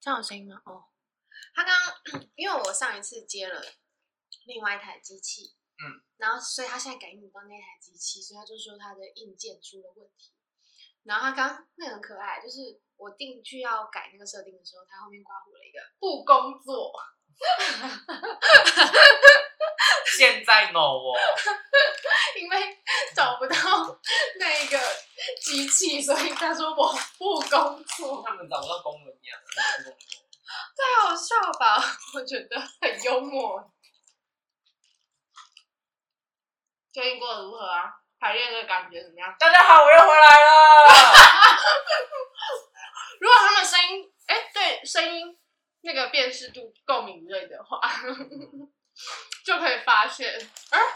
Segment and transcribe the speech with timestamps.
[0.00, 0.60] 这样有声音吗？
[0.64, 0.88] 哦，
[1.54, 1.94] 他刚刚
[2.34, 3.62] 因为我上一次接了
[4.46, 10.32] 另外一台机器，嗯，然后所以他现在感应不到那台机器，所以他就说他的硬件出了问题。
[11.02, 16.94] 然后他刚刚那个很可爱，就是我进去要改那个设定的时候，他后面刮胡了一个不工作。
[20.18, 21.14] 现在 no 哦，
[22.36, 22.78] 因为
[23.14, 23.54] 找不到
[24.38, 24.78] 那个
[25.42, 28.22] 机器，所以他说我不工作。
[28.26, 29.38] 他们找不到工人一样，
[29.84, 29.96] 不工作。
[30.76, 31.76] 太好笑吧？
[32.14, 33.70] 我觉得很幽默。
[36.92, 37.94] 最近过得如何啊？
[38.18, 39.34] 排练的感觉怎么样？
[39.38, 41.56] 大家好，我又回来了。
[43.20, 45.38] 如果他们声音，哎、欸，对，声音
[45.82, 47.80] 那个辨识度够敏锐的话。
[49.44, 50.32] 就可以发现，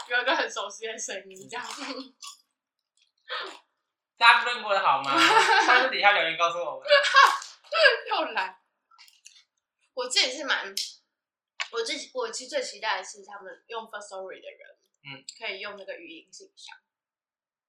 [0.09, 1.65] 有一个很熟悉的声音，这样。
[4.17, 5.11] 大家最近过得好吗？
[5.67, 6.87] 欢迎底下留言告诉我们。
[8.07, 8.57] 又来，
[9.93, 10.73] 我自己是蛮，
[11.71, 16.77] 我自己我其实最期待的是他们用 Firstory 的人，嗯，可以用那个语音信箱，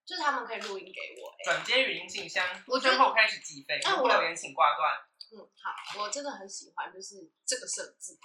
[0.05, 4.94] 就是他们可以录音给我、欸，转接语音信箱，我最后开始计费，那我留言请挂断。
[5.32, 8.16] 嗯，好，我真的很喜欢，就是这个设置。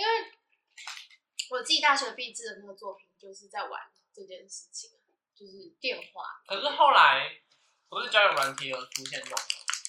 [0.00, 0.32] 因为
[1.50, 4.90] 我自己大学毕制的那个作品，就是在玩这件事情，
[5.34, 6.40] 就是电话。
[6.46, 7.38] 可是后来
[7.90, 9.38] 不是交友软体有出现这种？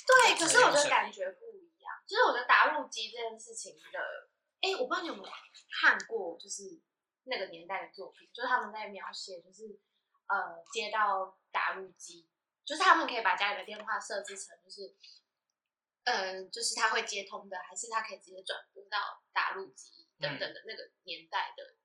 [0.06, 1.94] 对，可是我觉得感觉不一样。
[2.06, 4.28] 就是我觉得答录机这件事情的，
[4.60, 5.30] 哎，我不知道你有没有
[5.80, 6.82] 看过，就是
[7.24, 9.80] 那个年代的作品，就是他们在描写，就是
[10.28, 12.28] 呃接到打入机，
[12.66, 14.94] 就是他们可以把家里的电话设置成，就是。
[16.04, 21.64] 嗯，就是他会接通的，还是他可以直接转拨到打录机等等的那个年代的？
[21.64, 21.76] 嗯、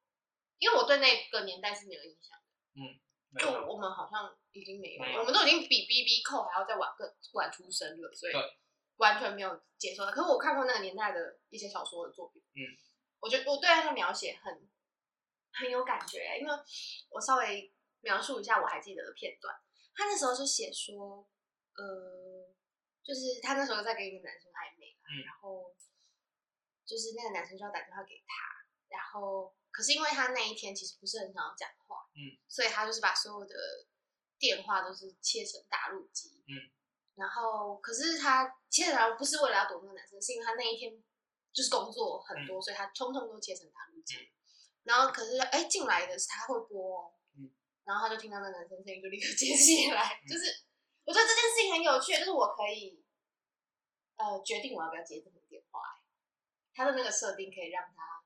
[0.58, 2.44] 因为我对那个年代是没有印象的。
[2.76, 3.00] 嗯，
[3.40, 8.34] 就我们好像已经没有，没有，我们都已经比 B B 扣还要再晚个晚出生了，所以
[8.96, 10.12] 完全没有接受到。
[10.12, 12.60] 可是我看过那个年代的一些小说的作品，嗯，
[13.20, 14.68] 我觉得我对他的描写很
[15.52, 16.52] 很有感觉，因为
[17.10, 19.54] 我稍微描述一下我还记得的片段，
[19.94, 21.28] 他那时候就写说，
[21.74, 22.26] 呃。
[23.06, 25.72] 就是他那时候在跟一个男生暧昧，嗯，然后
[26.86, 33.54] 就是那个男生就要打电话给他，然后可是因为他那一天其实不是很想要讲话，嗯，所以他就是把所有的
[34.38, 36.70] 电话都是切成打录机，嗯，
[37.16, 41.02] 然后可是他切成不是为了要躲那个男生，是因为他那一天
[41.52, 44.30] 就是工作很多，嗯，所以他通通都切成打录机，嗯，
[44.84, 47.50] 然后可是哎进来的是他会拨，嗯，
[47.84, 50.64] 然后他就听到那男生声音就立刻 接起来，嗯，就是。
[51.06, 53.00] 我觉得这件事情很有趣，就是我可以，
[54.16, 55.40] 呃，决定我要不要接这通
[56.76, 58.20] 他的那个设定可以让他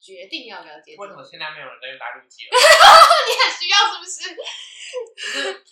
[0.00, 0.96] 决定要不要接。
[0.96, 2.50] 为什么现在没有人在用打录机了？
[2.52, 4.34] 你很需要是不是？
[4.34, 5.64] 就是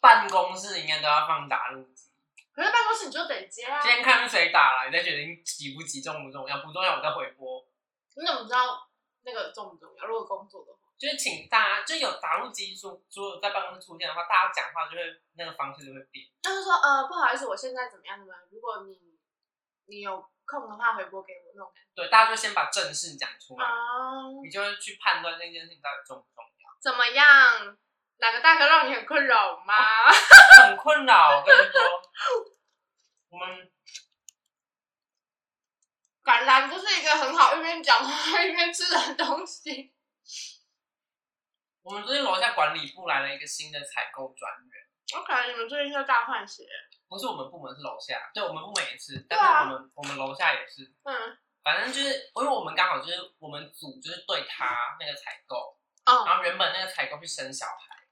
[0.00, 2.10] 办公室应该都要放打录机。
[2.52, 3.80] 可是办公室你就得接啊。
[3.80, 7.64] 今天看谁打了，你再决定急不急、重不重要，不重要我再回拨。
[8.16, 8.90] 你怎么知道
[9.22, 10.04] 那个重不重要？
[10.06, 10.78] 如果工作的话。
[10.98, 15.02] 就是请大家，就有打录机说，如果在办公室出现的话，大家讲话就会
[15.34, 16.26] 那个方式就会变。
[16.42, 18.40] 就是说，呃，不好意思，我现在怎么样怎么样？
[18.52, 19.18] 如果你
[19.86, 20.24] 你有
[20.60, 21.88] 空的话，回拨给我那种感觉。
[21.94, 26.70] 对，大家就先把正事讲出来，嗯，你就会去判断那件事情到底重不重要。
[26.82, 27.78] 怎么样？
[28.18, 29.74] 哪个大哥让你很困扰吗？
[29.74, 30.12] 哦、
[30.68, 31.80] 很困扰，我跟你说，
[33.30, 33.72] 我们
[36.22, 39.92] 橄榄就是一个很好一边讲话一边吃的东西。
[41.82, 44.88] 我们最近楼下管理部来了一个新的采购专员。
[45.18, 46.62] OK，你们最近在大换血？
[47.12, 48.30] 不是我们部门，是楼下。
[48.32, 50.90] 对，我们部门也是，但是我们、啊、我们楼下也是。
[51.04, 51.38] 嗯。
[51.62, 58.02] 反正就是，因为我们刚好就是我们组就是对他那个采购，哦，然后原本那个采购去生小孩，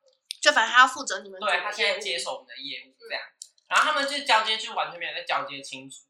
[0.40, 1.40] 就反正他要负责你们。
[1.40, 3.34] 对，他现在接手我们的业务这样，嗯、
[3.68, 6.04] 然后他们就交接就完全没有在交接清楚。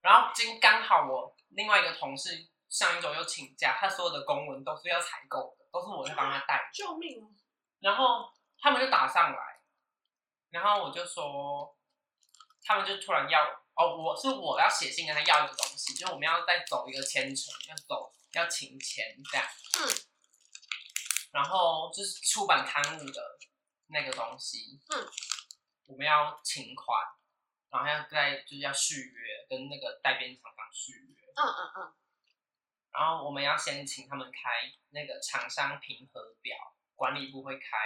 [0.00, 5.66] 然后今刚好我另外一个同事上一周又请假，他所有的公文都是要采购的。
[5.70, 7.28] 都是我在帮他带，救命啊！
[7.80, 9.60] 然后他们就打上来，
[10.48, 11.75] 然后我就说，
[12.66, 13.46] 他们就突然要
[13.76, 19.46] 哦，我是我要写信跟他要一个东西，就是我们要再走一个签程，要走要请钱这样。
[19.78, 19.86] 嗯。
[21.30, 23.38] 然后就是出版刊物的
[23.88, 24.80] 那个东西。
[24.88, 25.06] 嗯。
[25.86, 26.98] 我们要请款，
[27.70, 31.32] 然后要再就是要续约，跟那个代编厂商续约。
[31.36, 31.94] 嗯嗯嗯。
[32.90, 36.56] 然后我们要先请他们开那个厂商评核表，
[36.94, 37.76] 管理部会开，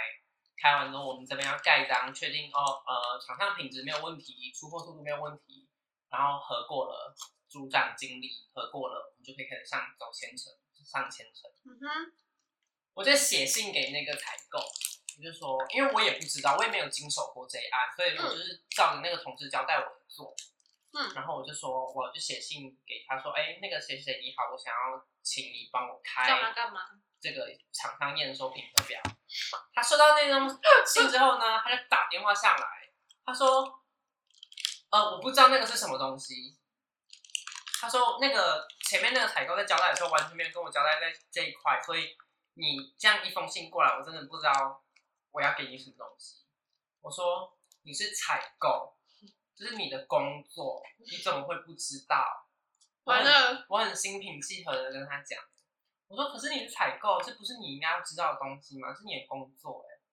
[0.61, 5.67] 开完之后我们这边要盖章，确定哦，呃，厂商品质没有问题，出货速度没有问题，
[6.11, 7.15] 然后核过了，
[7.49, 10.53] 组长经理核过了，我们就可以开始上走签程，
[10.85, 11.49] 上签程。
[11.65, 12.13] 嗯哼，
[12.93, 20.35] 我就写信给那个采购，我就说，因为我也不知道，我也没有经手过这一案，所以我就是照着那个同事交代我做，
[20.93, 26.81] 嗯，然后我就说，我就写信给他说，哎，那个谁谁你好，我想要请你帮我开干嘛干嘛
[27.21, 28.99] 这个厂商验收评核表。
[29.73, 32.67] 他收到那封信之后呢，他就打电话上来，
[33.23, 33.81] 他说，
[34.89, 36.57] 呃，我不知道那个是什么东西。
[37.79, 42.17] 他说那个前面那个采购在交代的时候完全没有跟我交代在这一块，所以
[42.55, 44.83] 你这样一封信过来，我真的不知道
[45.31, 46.45] 我要给你什么东西。
[47.01, 48.97] 我说你是采购。
[49.53, 52.47] 这是你的工作，你怎么会不知道？
[53.03, 55.39] 完了，我很心平气和的跟他讲，
[56.11, 58.93] 我说：“可是你是采购，这不是你应该要知道的东西吗？
[58.93, 60.03] 是你的工作哎。”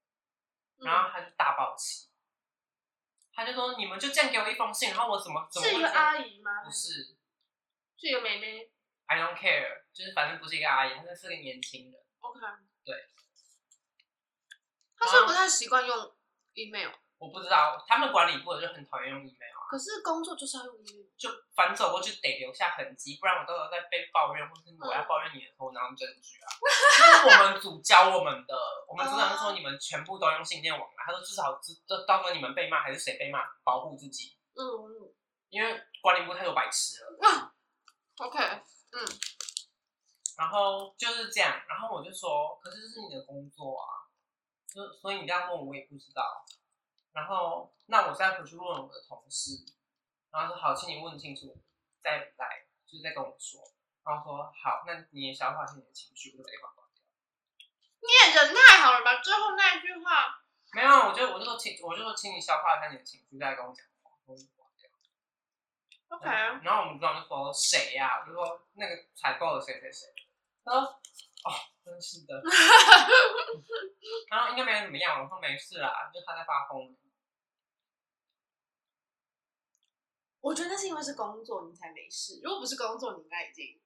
[0.79, 2.09] 然后他就大爆气，
[3.33, 6.62] 他就说：“你们就这样给我一封信，然后我怎么怎么？”是一个阿姨吗？
[6.62, 7.17] 不是，
[7.97, 8.71] 是一个妹妹。
[9.06, 12.00] I don't care，就是反正不是一个阿姨，她是个年轻人。
[12.21, 12.41] OK，
[12.85, 12.95] 对。
[14.97, 16.17] 他是不太习惯用
[16.55, 16.93] email。
[17.19, 19.67] 我不知道，他们管理部的就很讨厌用 email 啊。
[19.69, 26.47] 可是工作就是要用 email，就反走过去得留下痕迹，不然我到时候再被抱怨，或是我要抱怨你的时候，拿证据啊。
[26.97, 28.55] 这是我们组教我们的，
[28.88, 31.75] 我们组长就说你们全部都用信件往来，他说至少知
[32.06, 34.38] 到时候你们被骂还是谁被骂，保护自己。
[34.55, 35.14] 嗯嗯。
[35.50, 37.19] 因为管理部太多白痴了。
[37.21, 37.50] 嗯。
[38.19, 38.38] OK。
[38.93, 39.05] 嗯。
[40.38, 44.06] 然后就是这样，然后我就说，可是这是你的工作啊，
[44.73, 46.23] 就所以你这样问我，我也不知道。
[47.19, 49.67] 然后，那我再回去问我的同事，
[50.31, 51.61] 然后说好，请你问清楚，
[52.00, 53.61] 再来，就是再跟我说。
[54.06, 57.03] 然后说好，那你也消化一下你的情绪，我就把电话挂掉。
[57.99, 59.20] 你也人太好了吧？
[59.20, 60.41] 最后那一句话
[60.73, 64.88] 没有，我就我就说请，我就说请你消化一下你的情绪，再跟我讲话，我就挂掉。
[66.17, 66.25] OK。
[66.62, 68.21] 然后我们组长就说谁呀、啊？
[68.23, 70.06] 我就说那个采购的谁谁谁。
[70.64, 71.50] 他说哦，
[71.85, 72.41] 真是的。
[74.31, 76.97] 然后应该没怎么样，我说没事啦，就他在发疯。
[80.40, 82.40] 我觉得那是因为是工作，你才没事。
[82.43, 83.81] 如果不是工作，你应该已经……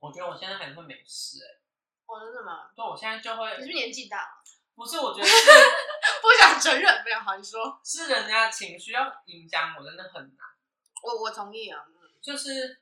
[0.00, 1.60] 我觉得我现在还是会没事哎、欸。
[2.06, 2.70] 哦，真的吗？
[2.74, 3.58] 对，我现在就会。
[3.58, 4.42] 你是年纪大了？
[4.74, 5.34] 不是，我觉得是
[6.22, 7.04] 不想承认。
[7.04, 7.78] 没有，好，你说。
[7.84, 10.46] 是人家情绪要影响我，真的很难。
[11.02, 11.84] 我我同意啊，
[12.22, 12.80] 就是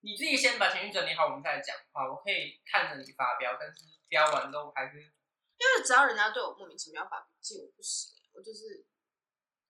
[0.00, 2.08] 你自己先把情绪整理好，我们再讲话。
[2.08, 5.00] 我可以看着你发飙，但是飙完之后还是……
[5.00, 8.86] 因为只要人家对我莫名其妙发脾气，我不行，我就是。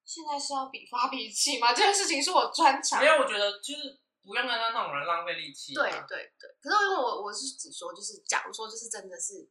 [0.09, 1.69] 现在是要比发脾气吗？
[1.77, 2.99] 这件事情是我专长。
[2.99, 5.75] 没有，我觉得就是不用跟他那种人浪费力气。
[5.75, 9.51] 对对对，可是因为我我是只说，就是假如说，就是真的是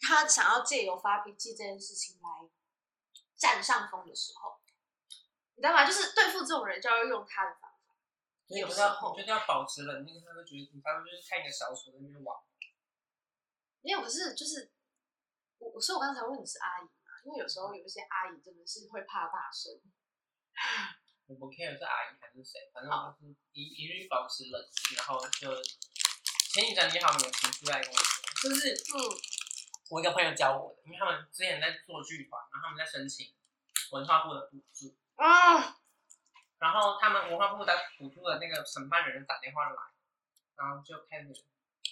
[0.00, 2.50] 他想要借由发脾气这件事情来
[3.36, 4.58] 占上风的时候，
[5.54, 5.86] 你知道吗？
[5.86, 7.94] 就是对付这种人就要用他的方法。
[8.48, 12.36] 有时候我觉得要保持冷静，他会觉得你他们就是看一个小丑在那边玩。
[13.80, 14.72] 没有，可是就是
[15.58, 16.88] 我，所以我刚才问你是阿姨。
[17.24, 19.80] 因为有时候有一些阿姨真的是会怕大声。
[21.26, 25.48] 我不 care 是阿姨还是谁，反正就是一一律保持冷静，然后就
[26.52, 28.14] 请你整理好你的情绪再跟我说。
[28.44, 29.00] 就是嗯，
[29.88, 33.34] 我一个朋友教我的，因为他们之前在做剧团，然后他们在申请
[33.90, 35.80] 文化部的补助啊，
[36.58, 39.76] 然后他们文化部的补助的那个承办人打电话来，
[40.56, 41.32] 然后就开始，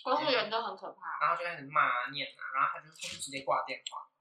[0.05, 4.12] 公务员都很可怕，然后就开始骂啊念啊，然后他就他就直接挂电话。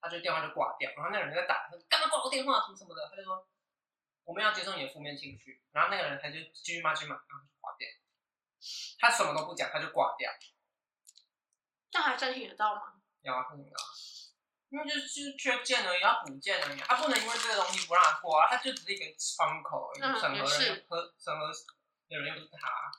[0.00, 3.46] 他就电话就挂掉，然后那个人在打，他说干嘛挂我电话什么什么的，他就说
[4.24, 7.88] 我们要接受你的负面情绪，然后那个人他就继续骂继续骂，然后就挂掉。
[8.98, 10.30] 他什么都不讲，他就挂掉。
[11.92, 12.94] 那还申请得到吗？
[13.22, 13.76] 有啊，申请到，
[14.70, 21.52] 因为就是就是缺件而已，要补件而已，他不能因为这个东西不让他过啊，他就只是一个窗口，审核人和审核
[22.08, 22.92] 的人又不是他。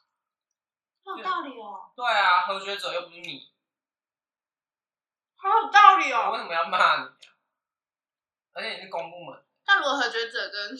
[1.05, 1.91] 有道理哦。
[1.95, 3.51] 对啊，核决者又不是你。
[5.41, 6.27] 好有道理哦！
[6.27, 7.09] 我为什么要骂你啊？
[8.53, 9.41] 而且你是公部门。
[9.65, 10.75] 那如果核决者跟，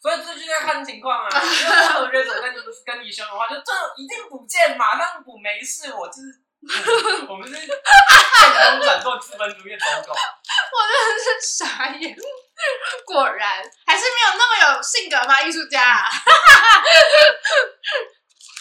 [0.00, 1.28] 所以这就要看情况啊。
[1.28, 5.92] 如果核决者跟你跟你凶的话，就这一定补件嘛，马上补没事。
[5.92, 6.40] 我就是，
[7.28, 10.12] 我们是见风转做资本主义走狗。
[10.12, 12.16] 我真的是傻眼，
[13.04, 15.42] 果然还是没有那么有性格吗？
[15.42, 16.08] 艺术家、啊。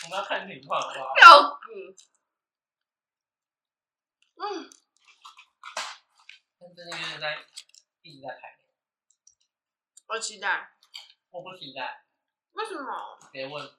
[0.03, 1.13] 我们要看情况，好不好？
[1.21, 2.08] 要死。
[4.41, 4.69] 嗯，
[6.59, 7.45] 但最近就是在
[8.01, 8.69] 一直在排练，
[10.07, 10.71] 我期待，
[11.29, 12.05] 我不期待，
[12.53, 13.19] 为什么？
[13.33, 13.77] 别问，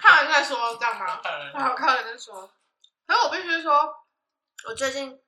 [0.00, 1.22] 看完再说，这样吗？
[1.52, 2.52] 好，看完再说。
[3.06, 4.04] 可是我必须说，
[4.66, 5.22] 我最近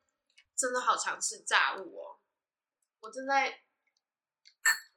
[0.56, 2.18] 真的好常吃炸物哦。
[2.98, 3.62] 我正在，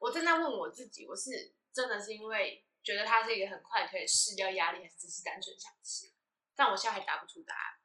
[0.00, 6.12] 我正在问我自己，我是真的是因为觉得它是一个很快可以释掉压力，还是只是单纯想吃？
[6.56, 7.79] 但我现在还答不出答案。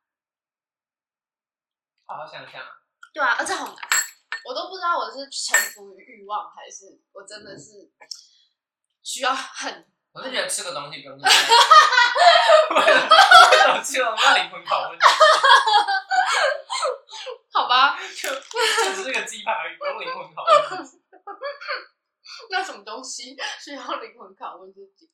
[2.05, 2.61] 好好想想，
[3.13, 3.75] 对啊，而且好难，
[4.45, 7.91] 我都不知道我是臣服于欲望，还是我真的是
[9.03, 9.91] 需要很。
[10.11, 11.29] 我是觉得吃个东西不用这么。
[12.75, 14.97] 为什么吃了要灵魂拷问？
[17.51, 21.01] 好吧， 就就只是个鸡排而已，不用灵魂拷问。
[22.49, 25.11] 那什么东西需要灵魂拷问自己？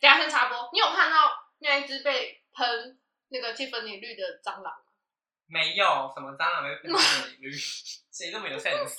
[0.00, 4.84] 等下先插播，你有看到那一只被喷那个蒂芙尼绿的蟑螂吗？
[5.46, 7.50] 没有，什么蟑螂被喷蒂芙尼绿？
[8.12, 8.94] 谁这么有 sense？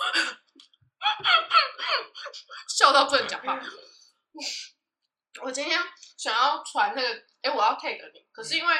[2.67, 3.59] 笑到不能讲话。
[5.41, 5.79] 我今天
[6.17, 7.07] 想要传那个，
[7.41, 8.75] 哎、欸，我要 take 你，可是因为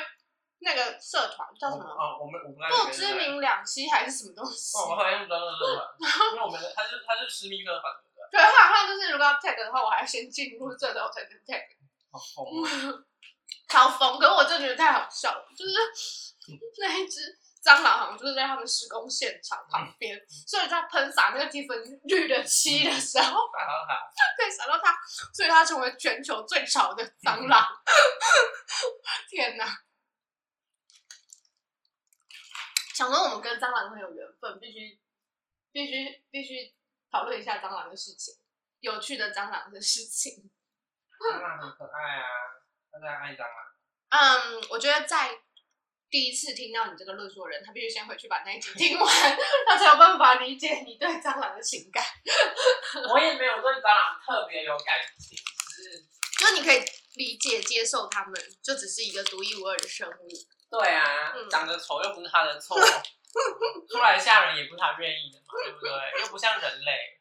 [0.60, 1.84] 那个社团叫什么？
[1.86, 4.78] 哦，我们我们不知名两栖还是什么东西？
[4.78, 5.96] 哦，我好像知道了，
[6.34, 8.04] 因为我们他是他是私密社团的。
[8.32, 11.64] 对，他好像就是如果要 tag 的话，我还要先进入这个才能 tag。
[12.12, 13.06] 好疯，
[13.70, 14.20] 超疯！
[14.20, 15.72] 可是我真的觉得太好笑了，就是
[16.80, 17.38] 那一只。
[17.62, 23.38] 蟑螂好像就是在他们施工现场旁边，嗯、所以在喷洒那个蒂芙尼绿的漆的时候，
[24.40, 24.98] 对，洒到它，
[25.34, 27.62] 所以它成为全球最潮的蟑螂。
[27.62, 27.92] 嗯、
[29.30, 29.84] 天哪！
[32.96, 34.98] 想说我们跟蟑螂很有缘分，必须
[35.74, 36.74] 必须必须
[37.12, 38.36] 讨论一下蟑螂的事情，
[38.80, 40.50] 有趣的蟑螂的事情。
[41.20, 42.26] 蟑螂很可爱啊，
[42.92, 43.58] 大家爱蟑螂。
[44.10, 45.38] 嗯，我觉得在。
[46.12, 49.08] 第一次听到你这个论述的人，他必须先回去把那一集听完，
[49.68, 52.04] 他才有办法理解你对蟑螂的情感。
[53.14, 56.04] 我也没有对蟑螂特别有感情，只是
[56.40, 60.28] 就你可以理解接受他们，就只是一个独一无二的生物。
[60.72, 62.76] 对啊，嗯、长得丑又不是他的错，
[63.88, 65.92] 出来吓人也不是他愿意的嘛，对不对？
[66.22, 67.20] 又不像人类，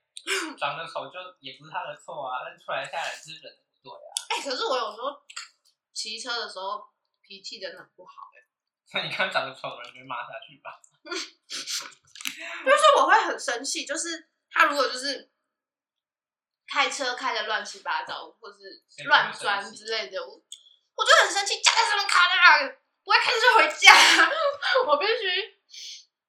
[0.59, 4.17] 长得丑就也不是他的错啊，但出来吓人是人对啊。
[4.31, 5.13] 哎、欸，可是我有时候
[5.99, 6.89] 骑车的时候
[7.21, 8.13] 脾气真的很不好。
[8.95, 10.81] 那你看长得丑的人，就骂下去吧。
[11.03, 15.29] 就是我会很生气，就是他如果就是
[16.69, 20.41] 开车开的乱七八糟，或是乱钻之类的，我
[20.95, 23.93] 我就很生气，驾在上面卡在那里，我一开车就回家。
[24.87, 25.61] 我必须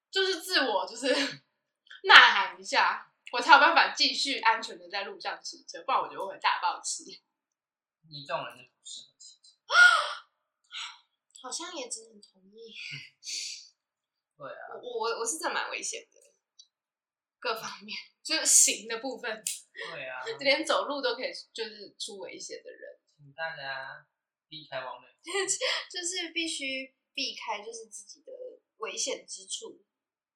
[0.10, 7.22] 就是自我就是呐喊一下，我才有办法继续安全的在路上骑车，不然我觉得我会大爆气。
[8.10, 8.68] 你这种人。
[11.42, 12.74] 好像也只能同意。
[14.38, 16.34] 对啊，我我我是真的蛮危险的，
[17.40, 19.44] 各方面就是行的部分。
[19.92, 24.08] 对啊，连走路都可以就是出危险的人，请大家
[24.48, 25.10] 避开网络。
[25.20, 28.32] 就是必须避开，就是自己的
[28.78, 29.84] 危险之处。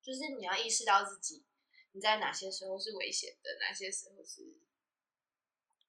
[0.02, 1.46] 就是你要意识到自己
[1.94, 4.60] 你在哪些时候是危险的，哪些时候是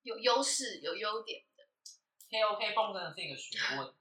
[0.03, 1.54] 有优势、有优点的。
[2.35, 3.95] K O K 绷真的是一个学问。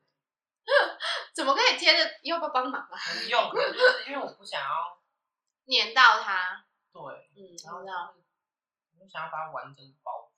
[1.35, 2.19] 怎么可以贴着？
[2.23, 2.97] 要不要帮忙啊？
[2.97, 4.99] 不用，就是因为我不想要
[5.65, 6.65] 黏到它。
[6.91, 6.99] 对，
[7.35, 8.15] 嗯，然后这样，
[8.97, 10.33] 我想要把它完整包住。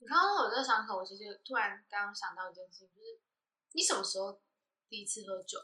[0.00, 3.20] 你刚刚我在上课，我其实突然刚刚想到一件事情，就是
[3.72, 4.38] 你什么时候
[4.90, 5.58] 第一次喝酒？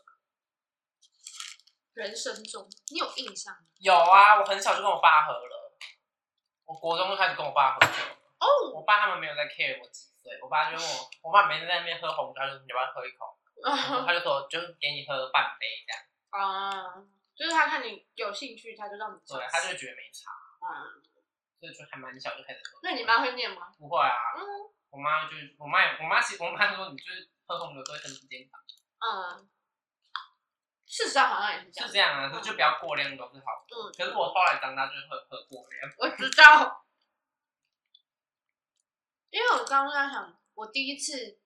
[1.93, 3.69] 人生中你有印象吗？
[3.81, 5.77] 有啊，我很小就跟我爸喝了，
[6.65, 7.93] 我国中就开始跟我爸喝酒。
[8.39, 13.35] 哦，我爸他们没有在 care 我几岁，我爸就问我，我爸每天在那边喝红酒，他就说你要不要喝一口？
[14.07, 16.01] 他就说，就是给你喝半杯这样。
[16.31, 19.19] 啊、嗯，就是他看你有兴趣，他就让你。
[19.27, 20.31] 对，他就觉得没差。
[20.63, 21.03] 嗯。
[21.61, 22.81] 所以就还蛮小就开始喝。
[22.83, 23.69] 那你妈会念吗？
[23.77, 24.17] 不会啊。
[24.39, 24.41] 嗯。
[24.89, 28.59] 我妈就我妈我妈其实我妈说，你就是喝红酒都会身体健康。
[29.05, 29.51] 嗯。
[30.87, 31.87] 事实上好像也是这样。
[31.89, 33.77] 是这样啊，就就不要过量都是好的。
[33.77, 33.93] 嗯。
[33.93, 35.93] 可是我后来长大就是喝喝过量。
[35.99, 36.87] 我知道。
[39.71, 41.39] 刚刚在想，我第一次。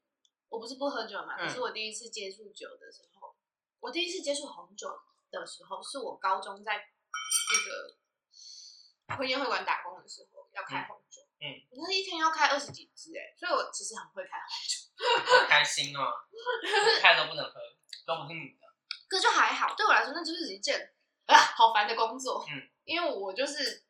[0.51, 3.35] 我不是不喝酒嘛，可是我第一次接触酒的时候，嗯、
[3.81, 4.89] 我第一次接触红酒
[5.29, 11.23] 的时候，是我高中在那个婚宴会馆打工的时候要开红酒。
[11.41, 15.41] 嗯，我那一天要开二十几支哎，所以我其实很会开红酒。
[15.41, 16.07] 好开心哦！
[17.03, 17.59] 开都不能喝，
[18.07, 18.61] 都不是你的。
[19.09, 20.95] 可就还好，对我来说那就是一件
[21.27, 22.47] 啊好烦的工作。
[22.49, 23.83] 嗯，因为我就是，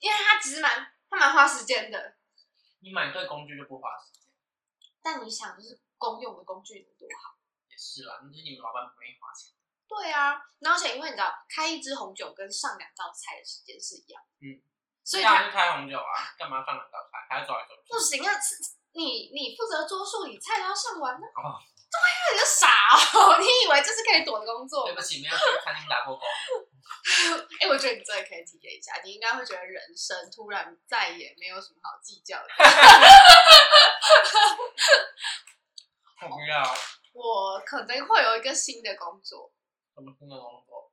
[0.00, 2.16] 因为它其实蛮，它蛮花时间的。
[2.82, 4.30] 你买对工具就不花时间。
[5.02, 5.80] 但你想就是。
[6.00, 7.36] 公用的工具能多好？
[7.68, 9.52] 也是啦，那是你们老板不愿意花钱。
[9.84, 14.16] 对啊，而且因为你知道，开一支红酒跟上两道菜的时间是一样。
[14.40, 14.64] 嗯，
[15.04, 17.20] 所以他是开红酒啊，干嘛上两道菜？
[17.28, 17.92] 还要走来走去？
[17.92, 18.32] 不行啊，
[18.96, 21.26] 你你负责桌数，你菜都要上完呢。
[21.36, 21.60] 哦，
[21.92, 24.86] 对啊，你就傻哦， 你以为这是可以躲的工作？
[24.88, 26.24] 对不起，没有去餐厅打过工。
[27.60, 32.48] 哎、欸，我觉得你真的可以体验一下，你应该会觉得人生突然再也没有什么好计较的。
[36.22, 36.76] 我不要。
[37.12, 39.52] 我可能会有一个新的工作。
[39.94, 40.92] 什么新的工作？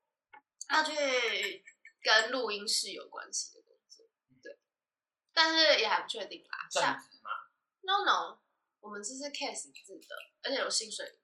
[0.69, 1.63] 要去
[2.01, 4.05] 跟录音室有关系的工作，
[4.41, 4.57] 对，
[5.33, 6.67] 但是也还不确定啦。
[6.69, 7.29] 正职吗
[7.81, 8.39] ？No No，
[8.81, 11.19] 我们这是 case 制的，而且有薪水，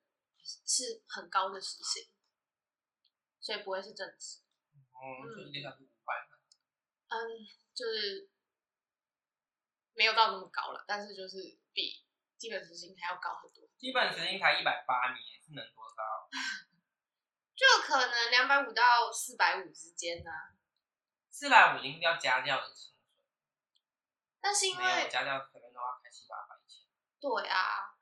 [0.66, 2.08] 是很高的时薪，
[3.42, 4.40] 所以不会是正职。
[5.04, 6.16] 哦，就一个小时五块。
[7.10, 7.20] 嗯，
[7.76, 8.30] 就是
[9.94, 12.04] 没有到那么高了，但是就是比
[12.38, 13.68] 基本时薪还要高很多。
[13.78, 16.30] 基本时薪才一百八，你是能多高？
[17.54, 20.56] 就可能两百五到四百五之间呢、啊。
[21.30, 23.12] 四百五一定要加掉的薪水，
[24.40, 26.84] 但是因为加掉可能都要开七八百千。
[27.20, 27.96] 对啊，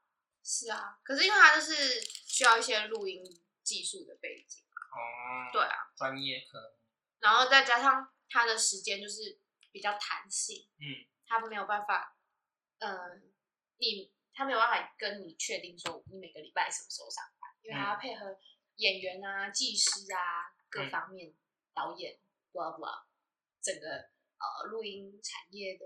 [0.44, 3.24] 是啊，可是因为它就是需要一些录音
[3.64, 6.76] 技术的背景哦、嗯，对啊，专业课，
[7.22, 9.40] 然后再加上他的时间就是
[9.72, 12.18] 比较弹性，嗯，他没有办法，
[12.80, 13.22] 嗯、呃，
[13.78, 18.38] 你他没有办法跟你确定说你每个礼拜什么时候上班，因为他要配合。
[18.78, 21.36] 演员啊，技师啊，各方面，嗯、
[21.72, 22.18] 导演
[22.52, 23.04] ，blah blah，
[23.62, 25.86] 整个呃录音产业的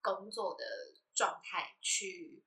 [0.00, 0.64] 工作的
[1.14, 2.42] 状态去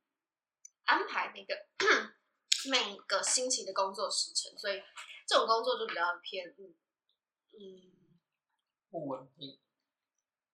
[0.84, 1.68] 安排那个
[2.70, 4.84] 每个星期的工作时程，所以
[5.26, 6.76] 这种工作就比较偏嗯
[7.54, 7.99] 嗯
[8.90, 9.60] 不稳定，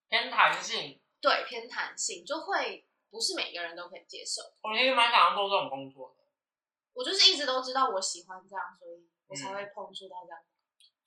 [0.10, 4.42] 偏弹性，对，偏弹性就会不是每个人都可以接受。
[4.62, 6.24] 我其实蛮想要做这种工作的。
[6.94, 10.40] 我就是一直都知道我喜欢这样，所以我才会碰触到这样。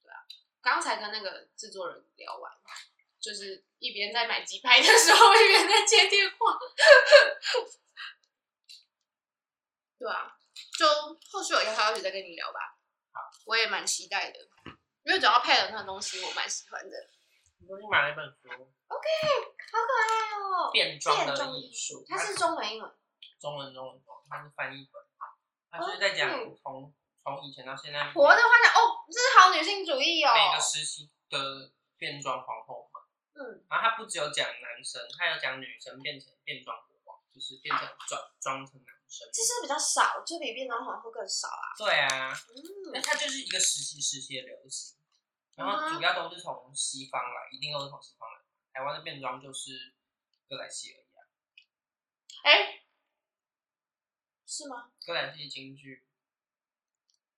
[0.02, 0.20] 对啊，
[0.60, 2.52] 刚才跟那个制作人聊完，
[3.18, 6.58] 就是一边在买鸡排的时候， 一边在接电话。
[9.98, 10.36] 对啊，
[10.78, 10.86] 就
[11.30, 12.78] 后续有要开始再跟你聊吧。
[13.12, 14.38] 好，我也蛮期待的，
[15.04, 17.10] 因为主要配的那个东西我蛮喜欢的。
[17.66, 18.48] 我去买了一本书。
[18.86, 19.08] OK，
[19.72, 20.70] 好可爱哦。
[20.72, 22.90] 变装的艺术，它是中文英文？
[23.40, 25.02] 中文中文中，它是翻译本。
[25.70, 30.32] 他就是在讲从从以前到现在，我的幻想哦，这是好女性主义哦。
[30.32, 33.00] 每个时期的变装皇后嘛，
[33.34, 39.28] 嗯，然后他不只有讲男生，它有讲女生变成变装国王，就是变成装装成男生。
[39.30, 41.76] 其实比较少，就比变装皇后更少啊。
[41.76, 44.97] 对啊，嗯，那它就是一个时期时期的流行，
[45.58, 48.44] 然后主要都是从西方来，一定都是从西方来。
[48.72, 49.96] 台湾的变装就是
[50.48, 51.20] 哥仔戏而已啊。
[52.44, 52.84] 哎。
[54.46, 54.92] 是吗？
[55.04, 56.06] 哥仔戏京剧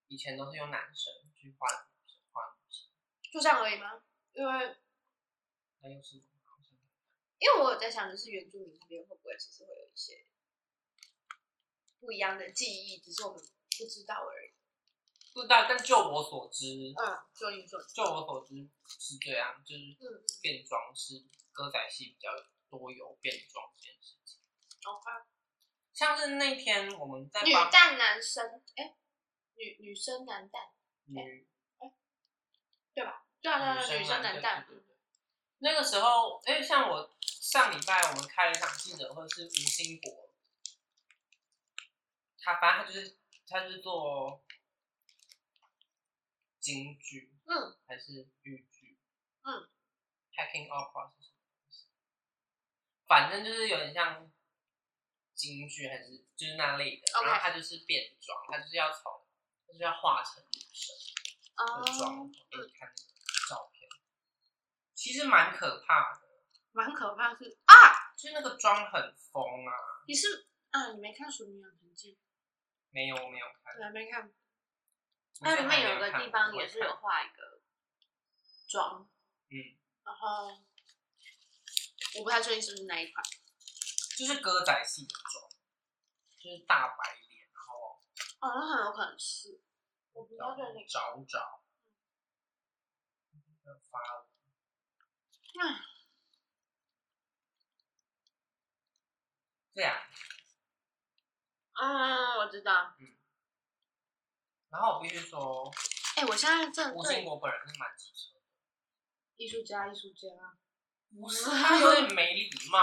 [0.06, 2.88] 以前都是用男生去换女生，换女生，
[3.32, 4.04] 就这样而已吗？
[4.32, 4.52] 因为
[5.80, 6.22] 还有什么？
[7.38, 10.26] 因为我有在想，就是原住民那边会不会其实会有一些
[11.98, 14.49] 不一样的记忆，只是我们不知道而已。
[15.32, 16.66] 不知道，但就我所知，
[16.96, 18.54] 嗯，就你所知，就我所知
[18.86, 19.96] 是这样，就是
[20.42, 22.28] 变装是歌仔戏比较
[22.68, 24.38] 多有变装这件事情。
[24.84, 25.28] OK。
[25.92, 28.96] 像是那天我们在女旦男生，哎、欸，
[29.56, 30.70] 女女生男旦，
[31.04, 31.46] 女，
[31.78, 31.94] 哎、欸，
[32.94, 33.26] 对吧？
[33.42, 34.64] 对啊，对啊，女生男旦。
[35.58, 40.30] 那个时候，哎、欸，像我上礼拜我们开了一场记者会，是吴兴国，
[42.38, 44.42] 他反正他就是他就是做
[46.72, 48.98] 京剧，嗯，还是豫剧，
[49.42, 49.68] 嗯
[50.32, 51.86] ，Packing Opera 是什么东西？
[53.06, 54.30] 反正就是有点像。
[55.32, 59.24] 京剧还是就是那类的然后他就是变装，他就是要从，
[59.66, 60.94] 就是要化成女生
[61.56, 63.88] 的妆，给你看那个照片，
[64.92, 66.28] 其实蛮可怕的，
[66.72, 69.72] 蛮可怕是啊，就是那个妆很疯啊。
[70.06, 70.92] 你是啊？
[70.92, 72.12] 你没看《淑女养成记》？
[72.90, 73.78] 没有，我没有看。
[73.78, 74.30] 你还没看？
[75.40, 77.62] 它里面有个地方也是有画一个
[78.68, 79.08] 妆，
[79.48, 79.56] 嗯，
[80.04, 80.48] 然后
[82.18, 83.24] 我不太确定是不是那一款。
[84.18, 85.50] 就是歌仔戏的妆，
[86.38, 87.98] 就是大白脸，然后
[88.40, 89.62] 哦，那很有可能是，
[90.12, 91.64] 我不要在那找找，
[93.32, 93.40] 嗯，
[93.90, 94.28] 发了，
[95.58, 95.80] 哎，
[99.72, 99.96] 这样，
[101.80, 103.16] 嗯，我知道，嗯，
[104.70, 105.68] 然后我必须说，
[106.16, 108.44] 哎、欸，我现在正，吴兴国本人是蛮机车的，
[109.36, 110.28] 艺术家，艺术家，
[111.10, 112.82] 不是，他有点没礼貌。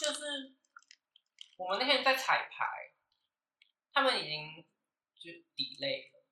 [0.00, 0.54] 就是
[1.56, 2.66] 我们那天在彩排，
[3.92, 4.64] 他们已经
[5.18, 6.24] 就 delay 了，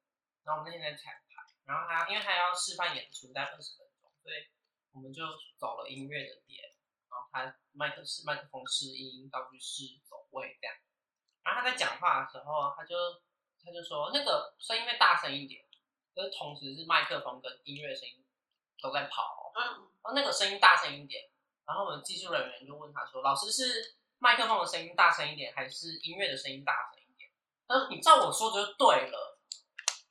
[0.45, 4.49] 然后我们那天在彩排，然后他因为他要示范演出在二十分钟，所以
[4.93, 5.25] 我们就
[5.59, 6.63] 走了音乐的点，
[7.11, 10.77] 然后他麦克试麦克风试音，道具试走位这样，
[11.43, 12.95] 然后他在讲话的时候，他就
[13.65, 15.65] 他就说那个声音会大声一点，
[16.15, 18.23] 就是同时是麦克风跟音乐声音
[18.83, 19.63] 都在跑，嗯，
[20.03, 21.31] 然后那个声音大声一点。
[21.67, 27.31] 然后我们技术人员就问他说：“老师是麦克风的声音大声一点，还是音乐的声音大声一点？”
[27.67, 29.39] 他说：“你照我说的就对了。”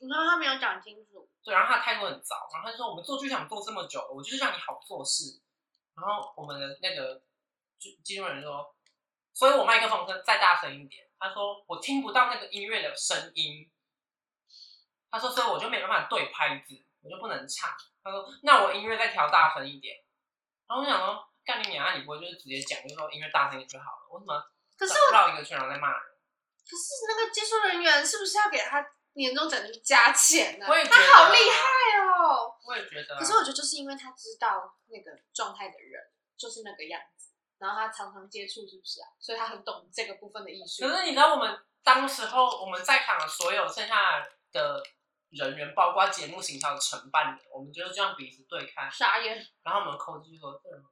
[0.02, 1.30] 你说他没有讲清楚。
[1.44, 5.40] 对，然后他的态度很糟，然后他就说我们做剧场做这么久，我就是让你好做事。
[5.96, 7.22] 然后我们的那个
[7.78, 8.74] 技技术人说，
[9.32, 11.08] 所以我麦克风再大声一点。
[11.24, 13.72] 他说我听不到那个音乐的声音。
[15.10, 17.72] 他说所以我就没办法对拍子，我就不能唱。
[18.04, 19.96] 他说那我音乐再调大声一点。
[20.68, 24.08] 然后我想说，干你娘啊，你不会就是直接讲，就说音乐大声一点就好了？
[24.12, 24.36] 我怎么？
[24.76, 26.02] 可是我绕一个圈，然后在骂人。
[26.68, 30.66] 可是那个技术人员是不是要给他年终奖金加钱呢？
[30.68, 32.52] 我也觉得他好厉害哦。
[32.66, 33.16] 我也觉得。
[33.18, 36.04] 可是我觉得就是因为他知道那个状态的人
[36.36, 37.23] 就是那个样子，
[37.64, 39.08] 然后他常常接触，是不是啊？
[39.18, 40.86] 所以他很懂这个部分的艺术。
[40.86, 44.84] 可是你知道，我们当时候我们在场的所有剩下的
[45.30, 49.48] 人员，包括节目行销的承办的，我们就是这样彼此对看，傻眼。
[49.64, 50.84] 然后我们扣就说这人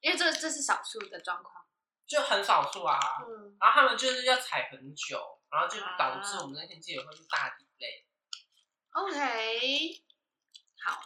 [0.00, 1.64] 因为这这是少数的状况。
[2.06, 7.56] 就很少数啊，嗯，然后他们就是要踩很久，然后就导致我们那天记者会是大。
[8.90, 10.04] OK，
[10.84, 11.00] 好，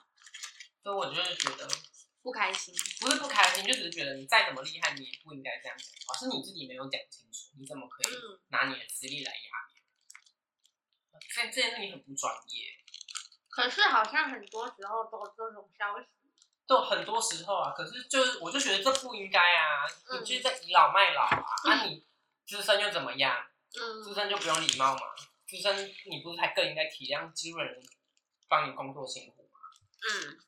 [0.83, 1.67] 所以我就是觉得
[2.29, 8.13] 不开心，不是不开心，就只是觉得你再怎么厉害，你也不应该这样讲话，是你自己没有讲清楚，你怎么可以
[8.49, 9.41] 拿你的资历来压
[9.73, 11.23] 别人？
[11.35, 12.77] 这、嗯、这件事你很不专业。
[13.49, 16.07] 可是好像很多时候都有这种消息。
[16.67, 22.05] 都很多时候啊，可是就是我就觉得这不应该啊，嗯、你就是在倚老卖老啊，那、嗯啊、你
[22.47, 23.47] 资深又怎么样？
[23.73, 25.01] 嗯，资深就不用礼貌嘛，
[25.47, 27.83] 资深你不是还更应该体谅基本人
[28.49, 29.61] 帮你工作辛苦吗？
[29.99, 30.39] 嗯，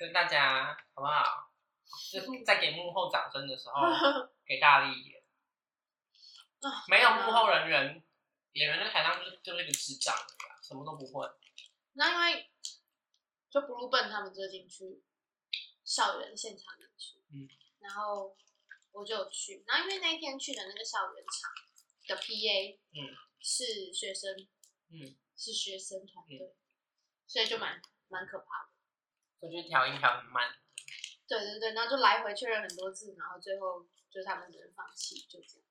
[0.00, 1.52] 跟大家好不好？
[2.10, 3.74] 就是在给幕后掌声的时候，
[4.46, 5.22] 给大力一点。
[6.88, 8.02] 没有幕后人员，
[8.52, 10.16] 演员在台上就是就是一个智障
[10.62, 11.28] 什么都不会。
[11.92, 12.50] 那因为
[13.50, 15.02] 就 Bluebird 他们最近去
[15.84, 17.46] 校园现场演出，嗯，
[17.80, 18.34] 然后
[18.92, 21.52] 我就有去，然后因为那一天去的那个校园场
[22.16, 24.34] 的 PA，嗯，是学生，
[24.88, 26.56] 嗯，是学生团队，嗯，
[27.26, 28.69] 所以就蛮蛮可怕的，
[29.40, 30.54] 就去调音调很慢，
[31.26, 35.66] 对对对，然后就来回确认很多次，然后最后就他们只能放弃，就这样。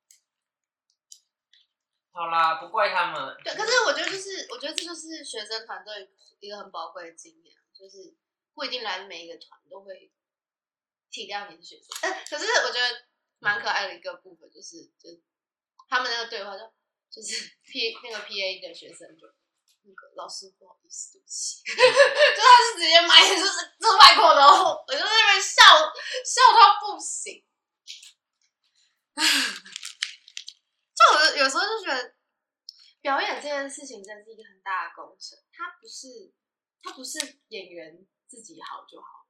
[2.11, 3.37] 好啦，不怪他们。
[3.43, 8.15] 对，可是我觉得就是，我觉得这就是学生团队一个很宝贵的经验，就是
[8.55, 10.11] 不一定来每一个团都会
[11.11, 11.87] 体谅你的学生。
[12.01, 13.05] 哎，可是我觉得
[13.37, 15.21] 蛮可爱的一个部分就是，就
[15.87, 16.73] 他们那个对话就
[17.11, 19.27] 就是 P 那个 P A 的学生就
[19.89, 25.63] 那个老师不好意思，对不起， 就他是直接买就是这麦克的，我就在那边笑
[26.23, 27.43] 笑到不行。
[30.93, 32.13] 就我有时候就觉得，
[33.01, 35.39] 表演这件事情真的是一个很大的工程。
[35.51, 36.31] 它不是，
[36.83, 39.25] 它不是演员自己好就好。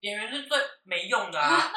[0.00, 1.72] 演员是最没用的啊！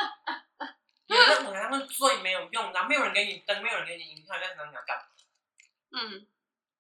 [1.08, 5.04] 演员在舞台上是最没有用的，啊，没有人给你灯，没有人给你音效，在台上想干嘛？
[5.90, 6.28] 嗯，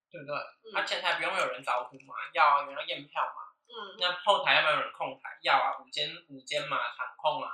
[0.09, 0.35] 对不对？
[0.73, 3.51] 而、嗯、前台不用有人招呼嘛，要有人要验票嘛。
[3.67, 5.37] 嗯，那后台要不要有人控台？
[5.41, 7.51] 要啊，舞间舞间嘛，场控啊。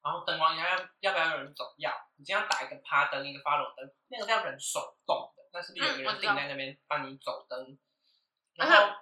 [0.00, 1.74] 然后灯光要要要不要有人走？
[1.78, 7.60] 要，你这样打一个趴灯，一个 follow 灯，那个是要人手动的，那是不是有个人定在那边帮你走灯？
[7.72, 7.78] 嗯、
[8.54, 8.94] 然后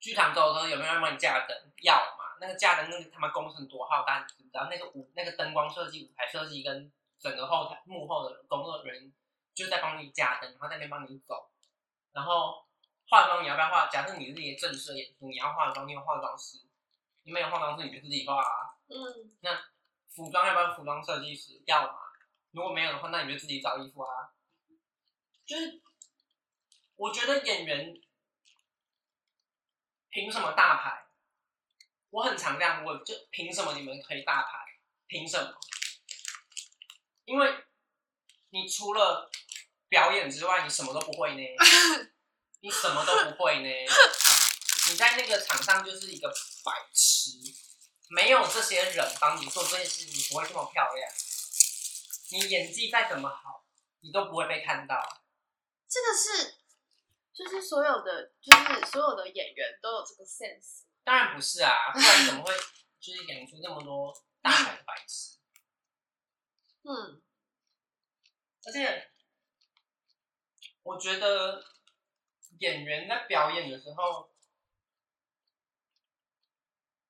[0.00, 1.56] 剧场走的时候有没有人帮你架灯？
[1.82, 9.12] 要嘛，那个架灯那个他妈工程多浩大，你知道那个舞那个灯光设计、舞台设计跟整个后台幕后的工作人员
[9.54, 11.49] 就在帮你架灯，然后在那边帮你走。
[12.12, 12.66] 然后
[13.08, 13.88] 化妆你要不要化？
[13.88, 16.58] 假设你是一个正式的演出，你要化妆，你有化妆师，
[17.22, 18.76] 你没有化妆师你就自己化啊。
[18.88, 19.50] 嗯，那
[20.08, 21.62] 服装要不要服装设计师？
[21.66, 21.94] 要嘛。
[22.52, 24.34] 如果没有的话，那你就自己找衣服啊。
[25.46, 25.80] 就是，
[26.96, 28.00] 我觉得演员
[30.08, 31.06] 凭什么大牌？
[32.10, 34.58] 我很常这样问，就凭什么你们可以大牌？
[35.06, 35.56] 凭什么？
[37.24, 37.64] 因为
[38.50, 39.30] 你除了
[39.90, 41.42] 表演之外，你什么都不会呢？
[42.62, 43.68] 你什么都不会呢？
[44.88, 46.28] 你在那个场上就是一个
[46.64, 47.32] 白痴。
[48.08, 51.12] 没有这些人帮你做这件事，你不会这么漂亮。
[52.30, 53.66] 你演技再怎么好，
[54.00, 55.22] 你都不会被看到。
[55.88, 56.54] 这个是，
[57.32, 60.84] 就是所有的，就是所有的演员都有这个 sense。
[61.04, 62.52] 当然不是啊，不然怎么会
[63.00, 65.38] 就是演出那么多大牌的白痴？
[66.82, 67.22] 嗯。
[68.66, 69.10] 而且，
[70.90, 71.64] 我觉得
[72.58, 74.28] 演员在表演的时候。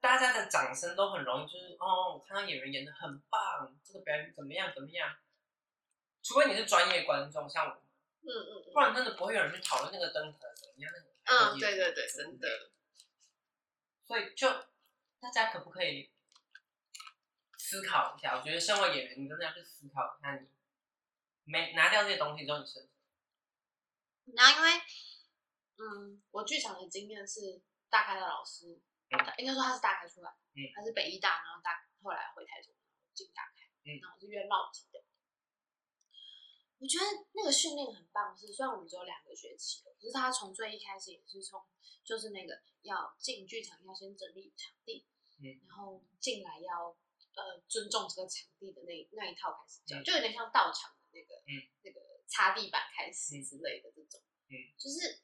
[0.02, 5.14] 大家的掌声都很容易，就是哦，我看到演员演的很棒，这个表演怎么样怎么样？
[6.22, 7.72] 除非你是专业观众，像我，
[8.22, 10.90] 嗯嗯，嗯，不然真的不会有人去讨论那个灯台怎么样。
[11.24, 12.70] 嗯，对对对，真的。
[14.06, 14.50] 所以就
[15.20, 16.10] 大家可不可以
[17.58, 18.38] 思考一下？
[18.38, 20.48] 我觉得身为演员，你真的要去思考一下，你
[21.44, 22.88] 没拿掉这些东西之后，你是
[24.34, 24.70] 然后因为，
[25.78, 28.80] 嗯，我剧场的经验是大开的老师，
[29.10, 32.74] 嗯、应该说他是大开出来，嗯，他是北医大，然后大后来回台中
[33.12, 35.02] 进大开，嗯，然后我是院茂级的。
[36.78, 41.62] 我觉得那个训练很棒，是虽然我们只有两个学期，可是他从最一开始也是从
[42.02, 45.06] 就是那个要进剧场要先整理场地，
[45.40, 46.96] 嗯，然后进来要
[47.34, 52.00] 呃尊重这个场地的那那一套开始教，嗯、就有点像道场的那个嗯那个
[52.30, 55.20] 擦地板开始之类的这种，嗯，就是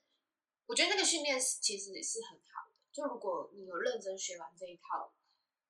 [0.67, 5.15] 我觉得那个训练其实也是很好的，就如果你有认真学完这一套，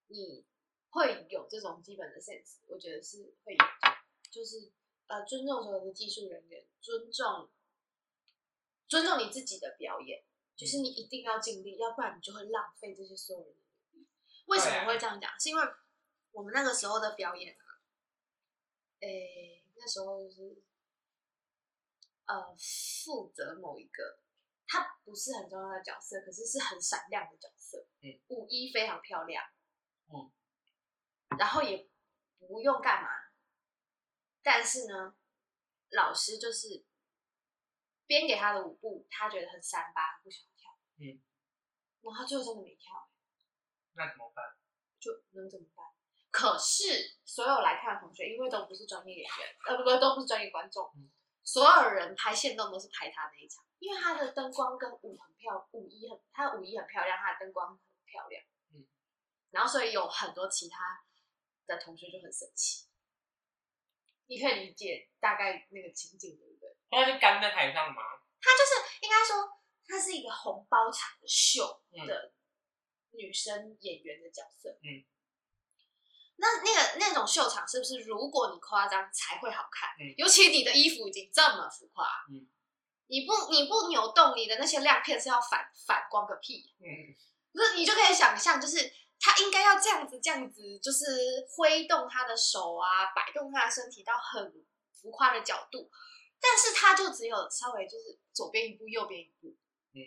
[0.09, 0.45] 你
[0.91, 3.97] 会有这种基本的 sense，我觉得是会有的，
[4.31, 4.73] 就是。
[5.09, 7.49] 呃，尊重所有的技术人员，尊重
[8.89, 10.25] 尊重你自己的表演，
[10.57, 13.61] 就是你一定要尽力，要不然你就会浪费这些所有人的
[13.93, 14.09] 努力。
[14.47, 15.39] 为什么会这样讲？
[15.39, 15.63] 是因为
[16.33, 17.79] 我们那个时候的表演啊，
[18.99, 20.61] 诶，那时候就是
[22.27, 22.57] 呃，
[23.05, 24.19] 负责某一个，
[24.67, 29.45] 他不是很重要的角色，可是是很闪亮的角色，嗯，舞衣非常漂亮，
[30.09, 30.33] 嗯，
[31.39, 31.89] 然后也
[32.39, 33.09] 不用干嘛。
[34.43, 35.17] 但是呢，
[35.91, 36.85] 老师就是
[38.07, 40.77] 编给他的舞步，他觉得很三八，不想跳。
[40.99, 41.23] 嗯，
[42.03, 43.09] 然后他最后真的没跳。
[43.95, 44.45] 那怎么办？
[44.99, 45.87] 就能怎么办？
[46.31, 51.11] 可是所有来看的同学，因为都不是专业演员，呃，不不，都不是专业观众，嗯、
[51.47, 58.43] 所有人拍线动都是拍他那一场，因为他的灯光跟舞很漂，舞衣很，他的舞衣很漂亮，他的灯光很漂亮。
[58.75, 58.85] 嗯，
[59.53, 61.05] 然后所以有很多其他
[61.67, 62.89] 的同学就很生气。
[64.27, 66.77] 你可以理解大概那个情景，对不对？
[66.91, 68.03] 他是干在台上吗？
[68.41, 69.49] 他就是应该说，
[69.87, 72.33] 他是一个红包场的秀的
[73.13, 74.77] 女生演员的角色。
[74.83, 75.07] 嗯，
[76.37, 79.91] 那那个那种秀场是不是，如果你夸张才会好看？
[79.99, 82.49] 嗯，尤其你的衣服已经这么浮夸，嗯，
[83.09, 86.75] 你不你不扭动你的那些亮片是要反反光个屁？
[86.81, 86.87] 嗯，
[87.53, 88.93] 不是，你就可以想象，就是。
[89.19, 94.53] 他应该要这样子，这样子，就是挥动他的手啊，摆动他的身体到很
[94.93, 95.91] 浮夸的角度，
[96.39, 99.57] 但是他就只有稍微就是左边一步，右边一步，
[99.95, 100.05] 嗯，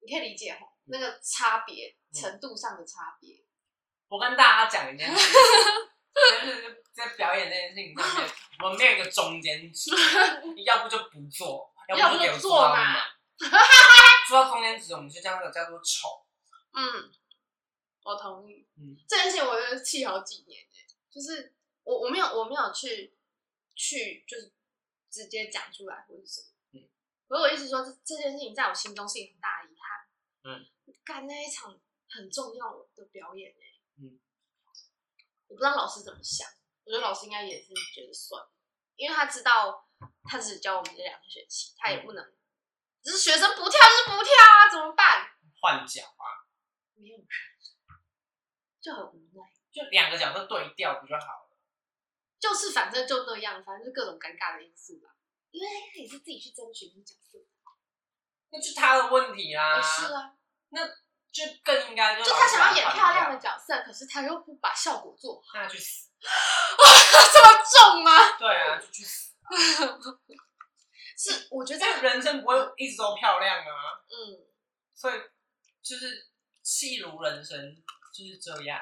[0.00, 3.44] 你可以理解哈，那个差别、嗯、程度上的差别。
[4.08, 8.30] 我跟大家讲一件事情，就是 在表演这件事情上面，
[8.62, 9.90] 我们没有一个中间值，
[10.54, 12.96] 你要不就不做，要不就给我做嘛。
[14.28, 16.26] 做到中间值，我们就叫那个叫做丑，
[16.74, 17.12] 嗯。
[18.04, 20.64] 我同意，嗯，这件事情我气好几年，
[21.10, 23.12] 就是我我没有我没有去
[23.74, 24.52] 去就是
[25.10, 26.46] 直接讲出来或者什么，
[26.78, 26.88] 嗯，
[27.28, 30.06] 可是我意思说这这件事情在我心中是一个很大的遗憾，
[30.44, 30.66] 嗯，
[31.04, 31.76] 干那一场
[32.08, 34.20] 很重要的表演哎，嗯，
[35.48, 36.48] 我不知道老师怎么想，
[36.84, 38.42] 我觉得老师应该也是觉得算，
[38.96, 39.88] 因为他知道
[40.24, 42.24] 他只教我们这两个学期，他也不能，
[43.02, 45.30] 只是学生不跳就是不跳啊，怎么办？
[45.60, 46.46] 换脚啊，
[46.94, 47.26] 没有人。
[48.78, 51.58] 就很无奈，就两个角色对调不就好了？
[52.38, 55.10] 就是反正就那样，反正就各种尴尬的因素吧。
[55.50, 57.38] 因为他也是自己去争取那角色，
[58.50, 59.82] 那就他的问题啦。
[59.82, 60.86] 是啊，那
[61.36, 66.08] 就更应该就就他想要演漂亮的角色，可是他又不把效果做好，那他去死！
[66.22, 68.38] 这么重吗？
[68.38, 69.34] 对啊，就去死。
[71.18, 74.00] 是，我觉得人生不会一直都漂亮啊。
[74.08, 74.46] 嗯，
[74.94, 75.20] 所以
[75.82, 76.28] 就是
[76.62, 77.76] 戏如人生。
[78.16, 78.80] 就是这样，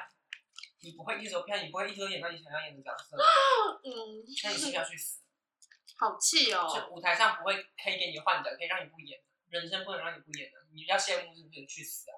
[0.79, 3.17] 你不会一直都骗，你不会一直都演到你想要演的角色。
[3.83, 5.19] 嗯，那你是不是要去死？
[5.99, 6.71] 好气哦！
[6.73, 9.19] 就舞台上不会可以给你换的，可以让你不演。
[9.49, 11.65] 人生不能让你不演的，你要羡慕是不是？
[11.65, 12.17] 去死啊！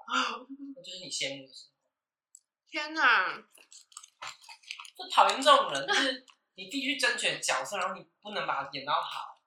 [0.76, 1.72] 那 就是你羡慕的时候。
[2.70, 3.44] 天哪！
[4.98, 9.42] 就讨厌这种人，就是你必须争取角色，然后你不能把它演到好，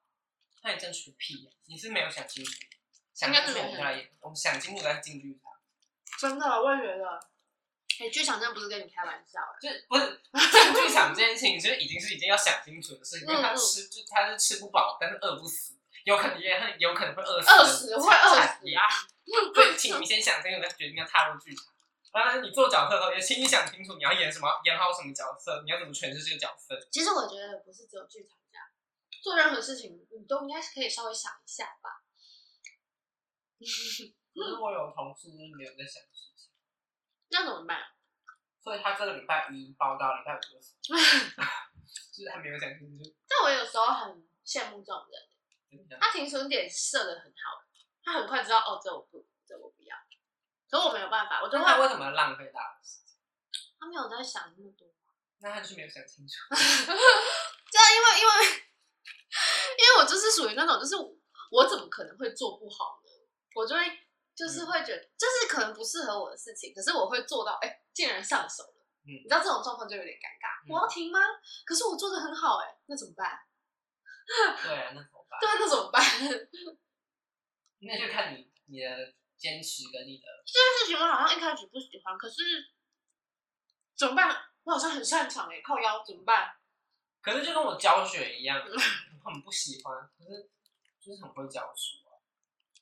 [0.63, 1.53] 那你争取个屁呀！
[1.67, 2.53] 你是没有想清楚，
[3.13, 5.53] 想清楚我们再来演，我们想清楚再进剧场。
[6.19, 7.21] 真的，我也觉得。
[7.99, 18.89] 哎，剧场真的不是跟你开玩笑，就是不是进剧场这件事情，就是已经是已经要想清楚的事情，因为他吃就他是吃不饱，但是饿不死，有可能也很有可能会饿死，饿死会饿死啊！
[19.55, 21.67] 对，请你先想清楚再决定要踏入剧场。
[22.13, 26.79] 当然，你做角色的时候也请你想清楚你要演什么，演好什么角色，你要怎么诠释这个角色。
[26.91, 28.67] 其实我觉得不是只有剧场这样，
[29.23, 32.03] 做任何事情你都应该是可以稍微想一下吧。
[33.61, 33.67] 可
[34.47, 36.51] 是我有同事就是没有在想事情。
[37.31, 37.79] 那怎么办？
[38.63, 40.39] 所以他这个礼拜一报到礼拜五
[40.83, 43.15] 就是还没有想清楚。
[43.29, 45.30] 但我有时候很羡慕这种人，
[46.01, 47.63] 他停损点设的很好，
[48.03, 49.97] 他很快知道哦，这我不，这我不要。
[50.69, 53.17] 可是我没有办法，我就他为什么要浪费大的时间？
[53.79, 54.89] 他没有在想那么多，
[55.39, 56.35] 那他就是没有想清楚。
[56.55, 58.47] 对啊，因为因为
[59.79, 60.95] 因为我就是属于那种，就是
[61.51, 63.11] 我怎么可能会做不好呢？
[63.55, 63.83] 我就会
[64.35, 68.87] 就是会觉得，这、嗯、是可能不适合我的事情，可是我会做到，哎、欸，竟然上手了。
[69.03, 70.67] 嗯，你知道这种状况就有点尴尬。
[70.67, 71.19] 嗯、我要停吗？
[71.65, 73.41] 可是我做的很好、欸，哎，那怎么办？
[74.63, 75.41] 对啊，那办？
[75.41, 76.03] 对啊，那怎么办？
[77.83, 82.43] 那就看你你的坚持跟你的这件事情，我好像一开始不喜欢，可是
[83.97, 84.37] 怎么办？
[84.65, 86.57] 我好像很擅长哎、欸，靠腰怎么办？
[87.23, 88.61] 可是就跟我教学一样，
[89.25, 90.51] 我很不喜欢，可是
[91.01, 92.13] 就是很会教书啊。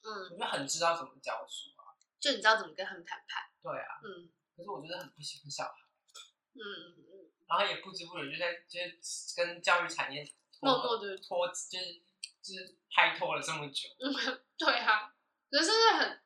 [0.02, 3.50] 嗯，我就很知道怎么教书啊，就你知道怎么跟他们谈判。
[3.62, 4.30] 对啊，嗯。
[4.56, 5.74] 可是我觉得很不喜欢小孩。
[6.54, 7.30] 嗯嗯嗯。
[7.48, 10.28] 然后也不知不觉就在就是跟教育产业
[10.60, 12.02] 默默的脱，就是
[12.48, 13.88] 就是拍拖了这么久。
[14.00, 14.08] 嗯，
[14.56, 15.12] 对啊，
[15.50, 16.22] 可是真的很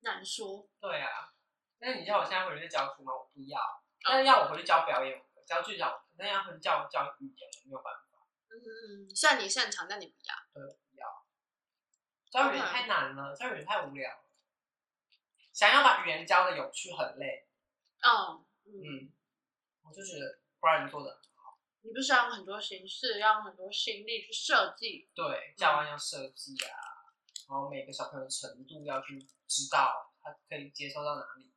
[0.00, 0.66] 难说。
[0.80, 1.32] 对啊，
[1.78, 3.12] 那你叫我现在回去教书吗？
[3.12, 3.60] 我不要。
[4.02, 8.26] 但是要我回去教表演，教剧场，那要回去教教语言，没有办法。
[8.50, 10.34] 嗯，虽然你擅长，但你不要。
[10.54, 11.26] 对，我不要。
[12.30, 14.24] 教语言太难了，教语言太无聊了。
[15.52, 17.46] 想要把语言教的有趣，很累。
[18.02, 19.12] 哦，嗯，嗯，
[19.84, 21.20] 我就觉得不然你做的。
[21.82, 25.10] 你不是要用很多形式，要用很多心力去设计。
[25.14, 26.78] 对，教案要设计啊，
[27.48, 31.52] 然后每个小朋友程度要去知道他可以接受到哪里。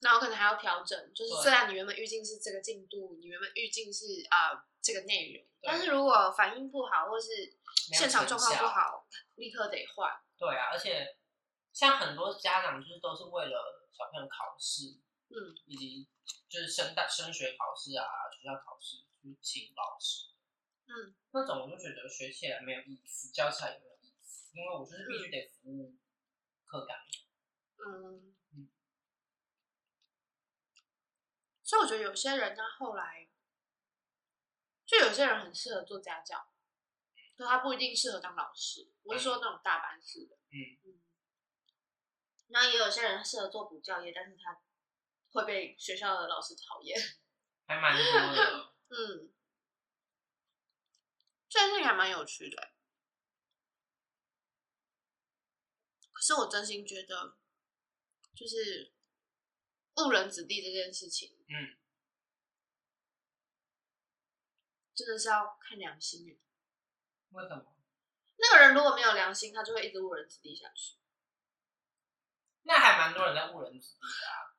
[0.00, 7.56] 那我可能还要调整，就是虽然你原本预计是这个进度，你原本预计是啊、呃、这个内容，但是如果反应不好，或是
[7.90, 10.12] 现场状况不好，立刻得换。
[10.36, 11.16] 对啊，而且
[11.72, 15.00] 像很多家长就是都是为了小朋友考试，
[15.30, 16.06] 嗯，以及
[16.50, 18.98] 就是升大升学考试啊，学校考试
[19.32, 20.34] 去请老师，
[20.86, 25.96] 嗯，那种我就觉得学起来没有意思，教起来也没有意思，因为我就是必须得服务
[26.64, 26.96] 课纲，
[27.86, 28.34] 嗯。
[31.62, 33.30] 所以我觉得有些人他后来，
[34.84, 36.52] 就有些人很适合做家教，
[37.36, 38.92] 可他不一定适合当老师。
[39.02, 41.00] 我是说那种大班式的，嗯嗯。
[42.48, 44.60] 那也有些人适合做补教业，但是他
[45.32, 47.00] 会被学校的老师讨厌，
[47.66, 48.73] 还蛮多的。
[48.96, 49.32] 嗯，
[51.48, 52.72] 这件事情还蛮有趣的。
[56.12, 57.36] 可是我真心觉得，
[58.34, 58.92] 就是。
[59.96, 61.78] 误人子弟这件事情，嗯，
[64.92, 66.26] 真的是要看良心。
[67.30, 67.76] 为什么？
[68.34, 70.96] 那个人如果没有良心，他就会一直误人子弟下去。
[72.62, 74.53] 那还蛮多人在误人子弟的啊。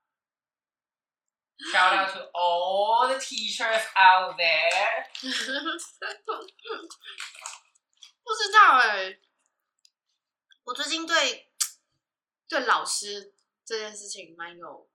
[1.71, 5.07] Shout out to all the teachers out there。
[8.23, 9.21] 不知道哎、欸，
[10.63, 11.51] 我最近对
[12.47, 14.89] 对老师这件事情蛮有。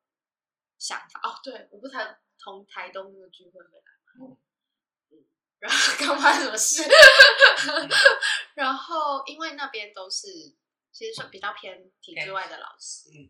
[0.81, 4.35] 想法哦，对，我不才从台东那个聚会回来嘛，
[5.11, 5.23] 嗯，
[5.59, 6.83] 然后刚发生什么事？
[6.83, 7.91] 嗯、
[8.57, 10.27] 然后因为那边都是
[10.91, 13.29] 其实算比较偏体制外的老师，嗯，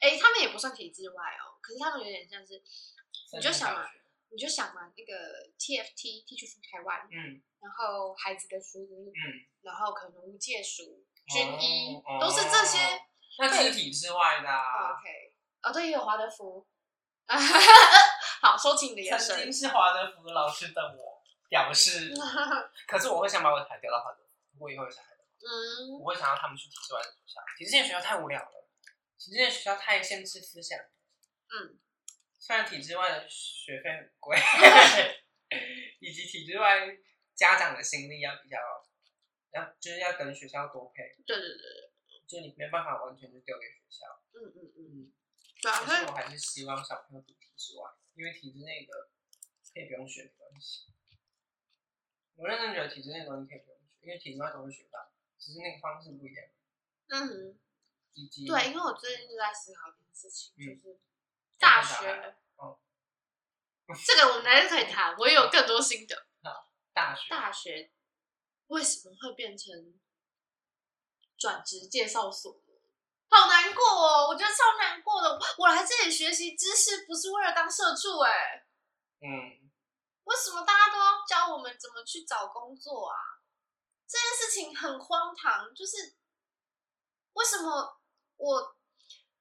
[0.00, 2.62] 哎，他们也不算体制外哦，可是他们有点像是，
[3.32, 3.90] 你就想嘛，
[4.30, 12.78] 你就想嘛，那个 TFT Teach For Taiwan，嗯，然后孩子的书，嗯，然后可能无界书、军医、哦、都是这些，
[13.38, 15.34] 那肢体之外的、啊、，OK。
[15.64, 16.64] 哦，对，也有华德福。
[17.26, 19.34] 好，收起你的眼神。
[19.34, 22.14] 曾经是华德福老师的我表示，
[22.86, 27.40] 可是我会想把我的孩子调到华德福，如果以后有小孩的话，嗯，我会想让他们去体制外的学校。
[27.58, 28.68] 体制内学校太无聊了，
[29.18, 30.78] 体制内学校太限制思想。
[31.48, 31.78] 嗯，
[32.38, 34.36] 虽然体制外的学费很贵，
[36.00, 36.96] 以及体制外
[37.34, 38.58] 家长的心力要比较，
[39.52, 41.14] 要就是要等学校多配。
[41.26, 44.22] 对对对对，就你没办法完全就丢给学校。
[44.32, 44.80] 嗯嗯嗯。
[45.02, 45.12] 嗯
[45.62, 49.10] 可是我还是希望小朋友读体制外，因为体制内的
[49.72, 50.92] 可以不用学没关系。
[52.36, 56.44] 我认真觉得体制内的东西可以不用学，因为体制外都会学到，只是那个方式不一样。
[57.08, 57.58] 嗯哼。
[58.12, 60.98] 以及对，因为我最近就在思考一件事情，就是
[61.58, 62.36] 大学。
[62.56, 62.78] 哦。
[64.06, 66.26] 这个我们还是可以谈，我也有更多心得。
[66.42, 67.30] 好，大学。
[67.30, 67.92] 大学
[68.66, 70.00] 为什么会变成
[71.38, 72.60] 转职介绍所？
[73.28, 75.38] 好难过哦，我觉得超难过的。
[75.58, 78.66] 我来这里学习知识，不是为了当社畜哎、欸。
[79.20, 79.70] 嗯。
[80.24, 83.16] 为什么大家都要教我们怎么去找工作啊？
[84.06, 85.74] 这件事情很荒唐。
[85.74, 86.14] 就是
[87.32, 88.00] 为什么
[88.36, 88.75] 我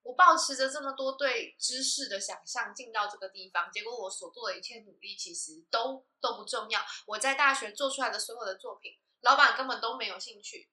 [0.05, 6.79] 我保持着这么多对知识的想象进到这个地方，结果我所做的一切努力其实都都不重要。
[7.07, 10.69] 我在大学做出来的所有的作品，老板根本都没有兴趣。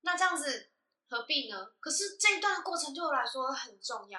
[0.00, 0.70] 那这样子。
[1.06, 1.66] 何必呢？
[1.78, 4.18] 可是这一段过程对我来说很重要。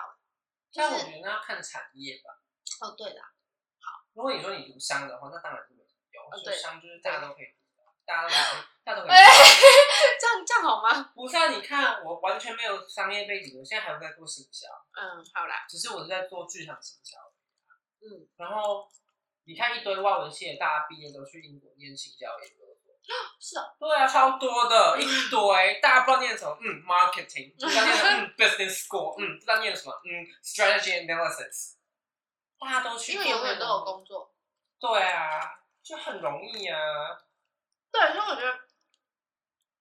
[0.71, 2.39] 但我觉得那要看产业吧。
[2.79, 3.33] 哦，对啦，
[3.81, 4.05] 好。
[4.13, 6.23] 如果你说你读商的话，那当然是没什么用。
[6.23, 7.64] 哦，对，商就是大家都可以读的。
[8.05, 9.11] 大家都可以，大家都可以。
[9.11, 9.25] 哎，
[10.19, 11.11] 这样这样好吗？
[11.15, 14.67] 不是啊，你看我完全没有商业背景，我现在还在做行销。
[14.95, 17.17] 嗯，好啦，只是我是在做剧场行销。
[18.01, 18.87] 嗯，然后
[19.45, 22.75] 你看一堆外文系的大家毕业都去英国念行销研究所。
[23.39, 31.73] 是啊，对啊，超多的一堆，大家不知道念什么，嗯，marketing， 不知道念什么，嗯，business school，嗯，不知道念什么，嗯，strategy analysis，
[32.59, 34.33] 大家都去，因为永远都有工作。
[34.79, 35.39] 对啊，
[35.83, 36.79] 就很容易啊。
[37.95, 38.59] 对，所以我觉得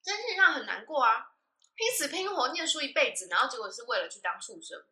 [0.03, 1.35] 真心上很难过啊，
[1.75, 4.85] 拼死拼活念书一辈子，然后结果是为了去当畜生。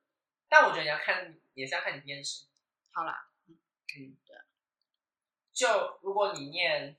[0.49, 2.49] 但我觉得你要看，也是要看你念什么。
[2.93, 4.37] 好啦，嗯，对。
[5.53, 6.97] 就如果你念。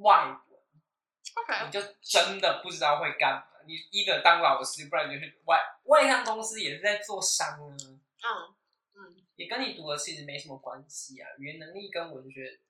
[0.00, 0.60] 外文
[1.34, 1.66] ，Okay.
[1.66, 3.58] 你就真的不知道会干嘛。
[3.66, 7.76] 你一个当老师，不然你就去外外商公司，也是在做商啊。
[8.22, 8.54] 嗯
[8.94, 11.28] 嗯，也跟你读的其实没什么关系啊。
[11.38, 12.60] 语言能力跟文学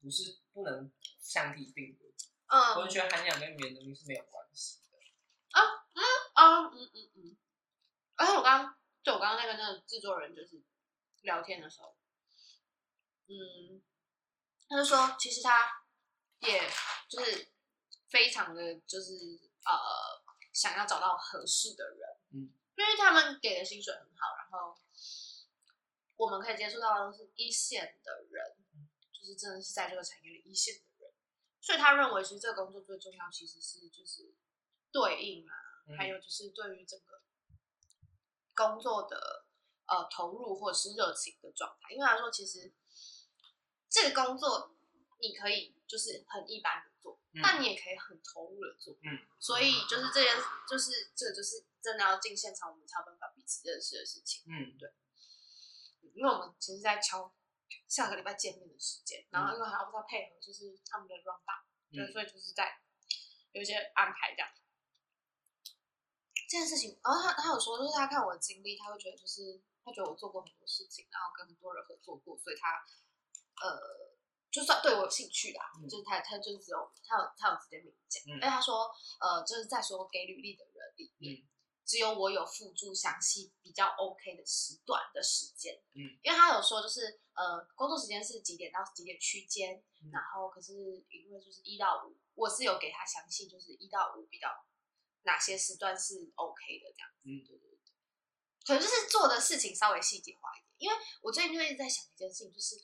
[0.00, 0.90] 不是不能
[1.20, 2.12] 相提并论。
[2.46, 4.98] 嗯，文学涵养跟语言能力是没有关系的。
[5.50, 5.60] 啊
[5.92, 6.02] 嗯
[6.34, 7.36] 啊嗯嗯嗯。
[8.16, 10.62] 而且我刚刚就我刚刚在跟那个制作人就是
[11.22, 11.96] 聊天的时候，
[13.26, 13.82] 嗯，
[14.68, 15.74] 他就说其实他。
[16.40, 16.70] 也、
[17.08, 17.48] 就是
[18.08, 19.12] 非常的就是
[19.64, 19.74] 呃
[20.52, 24.78] 想要找到合适的人，嗯，因为他们给的薪水很好，然后
[26.14, 28.56] 我们可以接触到的都是一线的人，
[29.28, 31.12] 就是真的是在这个产业里一线的人，
[31.60, 34.34] 所以他认为其实这个工作最重要其实是就是
[34.90, 35.52] 对应啊，
[35.86, 37.22] 嗯、还有就是对于整个
[38.54, 39.44] 工作的
[39.86, 42.72] 呃投入或者是热情的状态，因为他说其实
[43.90, 44.74] 这个工作
[45.20, 45.74] 你可以。
[45.88, 50.36] 就是很一般的做，嗯、但你也可以很投入的做，嗯，所以就是这件，
[50.68, 54.92] 就是这个就是真的要进现场，我们才有办法彼此认识的事情，嗯，对，
[56.12, 57.34] 因为我们其实，在敲
[57.86, 61.62] 下个礼拜见面的时间，然后因为还要不知道配合，就是他们的 run down，
[61.92, 62.80] 对，嗯、所以就是在
[63.52, 64.48] 有一些安排这样。
[66.48, 72.84] 这件事情，然后他他有说，就是他看我的经历，他会觉得就是他觉得我做过很多事情，然后跟很多人合作过，所以他
[73.66, 74.08] 呃。
[74.50, 78.90] 就算对我有兴趣啦，嗯、就是他他就只有他有他有直接明讲，哎、嗯，他说
[79.20, 81.44] 呃，就是在说给履历的人里面，嗯、
[81.88, 90.74] 只有我有附注详细比较 OK 的时段的时间，嗯，因为他有说就是呃工作时间是几点到几点区间，嗯、然后可是
[91.08, 94.48] 因为就是一到五，我是有给他详细就是一到五比较
[95.22, 97.80] 哪些时段是 OK 的这样子，嗯，对对对，
[98.66, 102.76] 可能就是做的事情稍微细节化一点，因为我最近就一直在想一件事情，就是。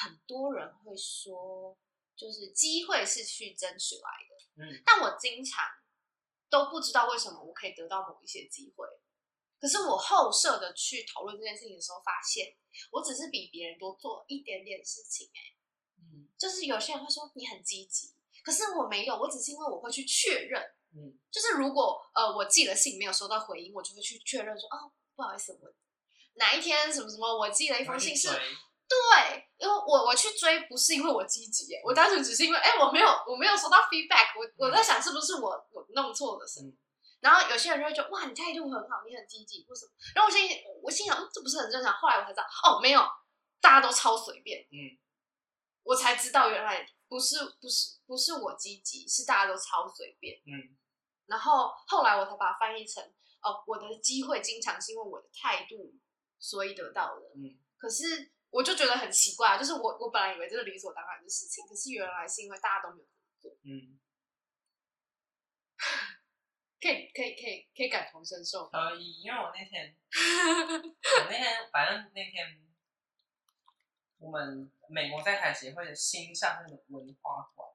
[0.00, 1.76] 很多人会说，
[2.14, 5.64] 就是机会是去争取来的，嗯，但我经常
[6.50, 8.86] 都不知道为什么我可以得到某一些机会，
[9.60, 12.56] 可是我后设的去讨论这件事情的时候，发现
[12.92, 15.54] 我只是比别人多做一点点事情，欸，哎，
[15.98, 20.62] 嗯，就是有些人会说你很积极，可是我没有，我只是因为我会去确认，
[20.94, 25.72] 嗯，就是如果呃我寄了信没有收到回应，我就会去确认说，哦，不好意思，我
[26.34, 28.28] 哪一天什么什么我寄了一封信是。
[28.88, 36.72] 对，因为我我去追不是因为我积极耶，我单纯只是因为哎我没有我没有收到 feedback，我我在想是不是我我弄错了什么，
[37.20, 39.92] 然后有些人就会觉得哇你态度很好，你很积极，为什么？
[40.14, 40.48] 然后我心
[40.82, 43.06] 我心想这不是很正常，后来我才知道哦没有，
[43.60, 44.96] 大家都超随便，嗯，
[45.82, 50.74] 我才知道原来不是不是不是我积极，是大家都超随便，嗯，
[51.26, 53.04] 然后后来我才把它翻译成
[53.42, 55.94] 哦我的机会经常是因为我的态度
[56.38, 58.32] 所以得到的，嗯，可是。
[58.50, 63.08] 我就觉得很奇怪，就是我我本来以为这是理所当然的事情，可是原来是因为大家都没有
[63.40, 63.58] 这么做。
[63.64, 63.98] 嗯，
[66.80, 68.66] 可以可以可以可以感同身受。
[68.68, 72.66] 可以，因为我那天，我那天反正那天，
[74.18, 77.68] 我们美国在台协会的新上那个文化馆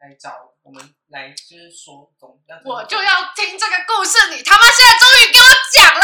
[0.00, 2.58] 来找我们来，就是说总要。
[2.64, 6.00] 我就要听这个故事，你他妈现在终于给我讲了。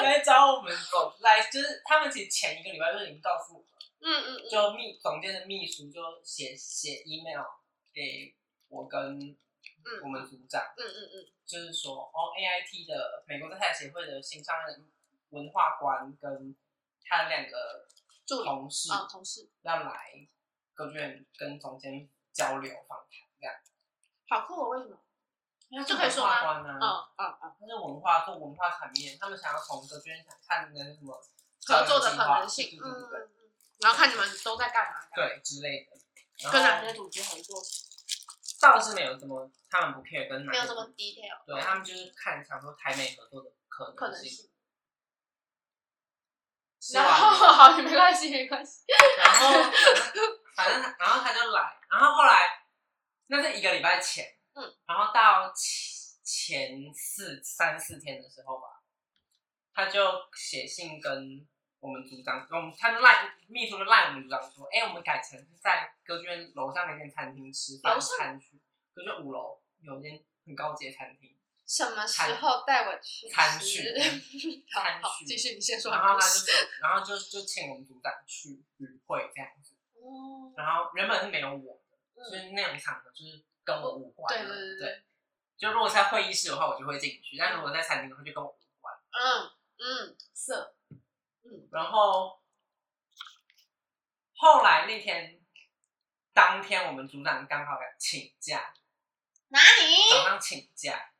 [0.04, 3.68] 来找我们总来，就是他们其实前一个礼拜就已经告诉我们，
[4.00, 7.42] 嗯嗯，就秘总监的秘书就写写 email
[7.94, 8.34] 给
[8.68, 9.34] 我跟
[10.02, 14.86] 我们组长，嗯嗯嗯，就是说哦，AIT 的美国在台协会的新上任
[15.30, 16.54] 文化官跟
[17.06, 17.86] 他两个
[18.44, 19.48] 同事啊同事。
[19.62, 20.28] 要来
[20.74, 23.54] 歌剧院跟总监交流访谈，这样
[24.28, 24.98] 好酷哦，为什么？
[25.84, 26.60] 就可以说啊？
[26.60, 26.80] 嗯嗯
[27.16, 31.14] 嗯，他是文化做文化产业，他们想要从歌剧院想看那什么
[31.66, 33.30] 合作的可能性，嗯嗯，
[33.80, 37.60] 然后看你们都在干嘛，对之类的，跟哪些组织合作？
[38.60, 44.48] 倒是没有这么，他们不 care 跟哪，没有这么 detail，对他们就是看想说台美合作的可能性。
[46.80, 47.10] 吃完了，
[47.52, 48.84] 好，没关系，没关系。
[49.18, 49.70] 然后
[50.54, 52.64] 反正然后他就来，然后后来
[53.26, 54.24] 那是一个礼拜前，
[54.54, 58.82] 嗯，然后到前前四三四天的时候吧，
[59.74, 60.00] 他就
[60.34, 61.46] 写信跟
[61.80, 68.60] 我们组长，我们他就赖秘书就赖我们组长说，哎，我们改成在歌剧院楼上那间餐厅吃饭餐去，
[68.94, 71.36] 歌剧院五楼有一间很高级的餐厅。
[71.66, 73.82] 什么时候带我去餐叙？
[74.70, 75.90] 餐叙， 继续你先说。
[75.92, 79.73] 然后他就说，然后就就请我们组长去与会这样子。
[80.04, 80.52] 哦。
[80.56, 81.80] 然后原本是没有我
[82.14, 84.32] 的，所以那种场合就是跟我无关。
[84.36, 85.04] 对对对。
[85.56, 88.94] 就如果在会议室的话，我就会进去；但如果在餐厅的话，就跟我无关。
[89.12, 90.52] 嗯嗯，是。
[91.44, 91.68] 嗯。
[91.72, 92.40] 然后
[94.34, 95.40] 后来那天
[96.32, 98.74] 当天，我们组长刚好要请假。
[99.48, 100.10] 哪里？
[100.10, 101.10] 早上请假。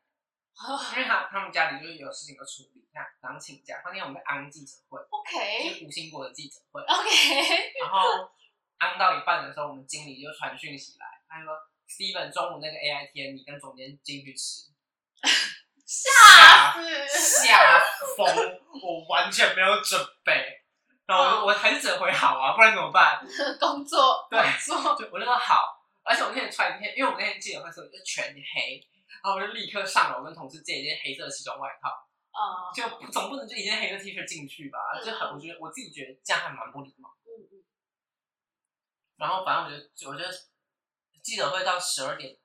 [0.93, 3.81] 因为他他们家里就是有事情要处理，那早上请假。
[3.83, 7.73] 那天我们在安记者会，OK，就是吴兴国的记者会，OK。
[7.81, 8.31] 然后
[8.77, 11.53] 安到一半的时候，我们经理就传讯息来，他说
[11.87, 14.71] ：“Steven，中午那个 AI 天你跟总监进去吃。”
[15.85, 16.73] 吓
[17.07, 17.45] 死！
[17.45, 17.79] 吓
[18.17, 18.25] 疯！
[18.81, 20.61] 我完全没有准备，
[21.05, 21.47] 然后我、oh.
[21.47, 23.21] 我还是只回好啊，不然怎么办？
[23.61, 25.79] 工作，对，工作，就我就说好。
[26.03, 28.81] 而且我那天穿一件，因为我们那天记者会的时候就全黑。
[29.23, 31.89] 然后我就立刻上楼跟同事借一件黑色的西装外套，
[32.29, 34.77] 啊、uh,，就总不能就一件黑色 T 恤进去吧？
[34.93, 37.09] 嗯、就很，我觉得我自己觉得这样还蛮不礼貌。
[39.17, 40.23] 然后反正我就，我就
[41.23, 42.37] 记者会到十二点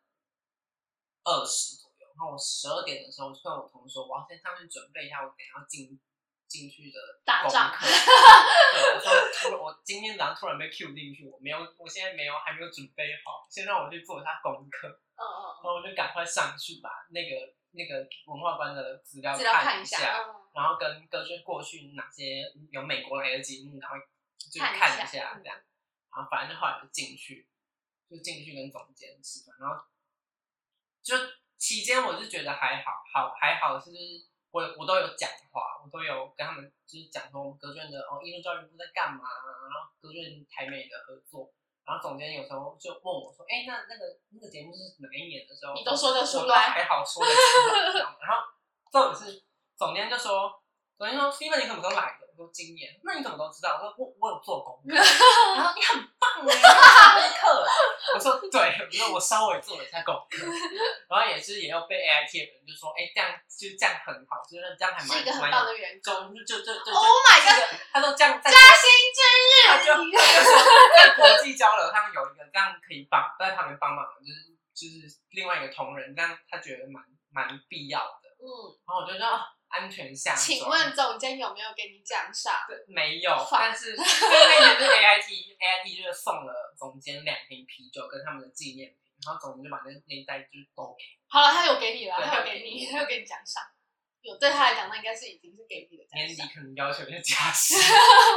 [1.25, 6.01] 二十左右，然后我十二点的时候就跟我同事说，我要先上去准备一下，我等下要进
[6.49, 7.71] 进去的大仗。
[7.79, 14.89] 对，我说我今天早上突然被 Q 进去，我没有，我现在没有还没有准备好，先让我去做一下功课。
[14.89, 23.97] 嗯嗯，然后我就赶快上去把那个那个文化官的资料看一下，嗯、然后跟歌剧过去哪些有美国来的节目，然后
[24.51, 25.61] 就看一下这样，
[26.15, 27.49] 然后反正就后来就进去，
[28.09, 29.85] 就进去跟总监吃饭，然后
[31.03, 31.17] 就
[31.57, 33.91] 期间我就觉得还好，好还好是
[34.51, 41.53] 我我都有讲话，我都有跟他们就是讲说我们隔卷的哦艺术教育部在干嘛，然后隔卷台美的合作。
[41.83, 48.05] 然后总监有时候就问我说：“哎，那那个那个节目是哪一年的时候？”你都说得出来，还好说得出来。
[48.21, 48.47] 然后
[48.93, 49.43] 这种是
[49.77, 50.63] 总监就说
[50.97, 53.77] ：“总监说，Steven 你什么时候来的？”我说：“今年。”那你怎么都知道？
[53.77, 54.97] 我说：“我我有做功课。
[54.97, 57.67] ”然后你很棒哎，功课。
[58.17, 60.41] 我说：“对，因为我稍微做了一下功课。”
[61.09, 67.77] 然后也是也有被 AIT 的人就说：“哎，这样就这样很好，就是这样还蛮是一个很棒的员工。”就就就就 Oh my god！
[67.93, 70.51] 他说这样加薪之日，他就他说
[70.97, 78.33] 在国际交流上有一个这样可以帮在旁边帮忙，就是就是另外一个同仁，这样他觉得蛮蛮必要的。
[78.41, 78.49] 嗯，
[78.89, 79.27] 然后我就说
[79.71, 80.35] 安全下。
[80.35, 82.55] 请问总监有没有给你奖赏？
[82.89, 91.05] 没有，但是那天是 A I T A I T 就是送了总监两瓶啤酒跟他们的纪念品，然后总监就把那那一袋就都给。
[91.29, 93.63] 好了，他有给你了，他有给你，他有给你奖赏。
[94.23, 96.05] 有对他来讲，那应该是已经是给你的。
[96.13, 97.79] 年底可能要求一些加 薪，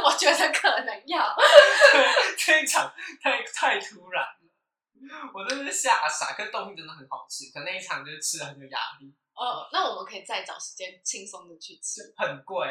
[0.02, 1.36] 我觉得可能要。
[1.92, 2.90] 对，这一场
[3.22, 6.32] 太太突然了，我真的是吓傻。
[6.32, 9.14] 可是东西真的很好吃，可那一场就是吃的很有压力。
[9.34, 12.14] 哦，那我们可以再找时间轻松的去吃。
[12.16, 12.66] 很贵，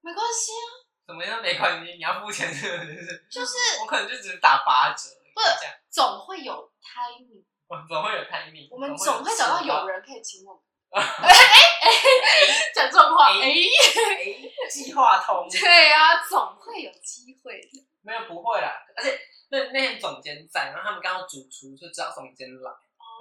[0.00, 0.88] 没关系啊。
[1.06, 1.92] 怎么样没关系？
[1.94, 3.26] 你要付钱是不是？
[3.30, 7.44] 就是我可能就只是打八折，不是这样，总会有 timing。
[7.88, 8.68] 总会有 timing。
[8.70, 10.62] 我们总会找到有人可以请我们。
[10.92, 12.72] 哎哎哎！
[12.74, 15.48] 讲这种话，哎哎，计划通。
[15.48, 17.88] 对啊，总会有机会的。
[18.02, 22.70] 没有不会啦，而且那那天总监在，然后他们刚好主厨就知道总监来，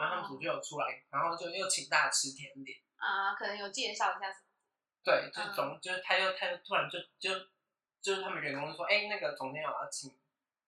[0.02, 4.46] 然后他们组就有出来，然后就又请大家吃甜点啊，可能有介绍一下什么。
[5.04, 7.48] 对，就总就是他又他又突然就就
[8.02, 10.10] 就是他们员工就说，哎，那个总监要请，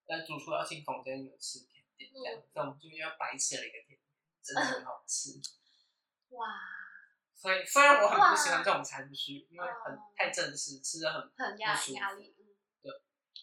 [0.06, 4.00] 呃，主厨要请总监你们吃甜点，这样，那我们就又白吃了一个甜点，
[4.44, 5.42] 真的很好吃。
[6.30, 6.48] 哇！
[7.36, 12.34] 所以虽然我很不喜欢这种餐区，因为很太正式，吃的很很压压力。
[12.82, 12.92] 对，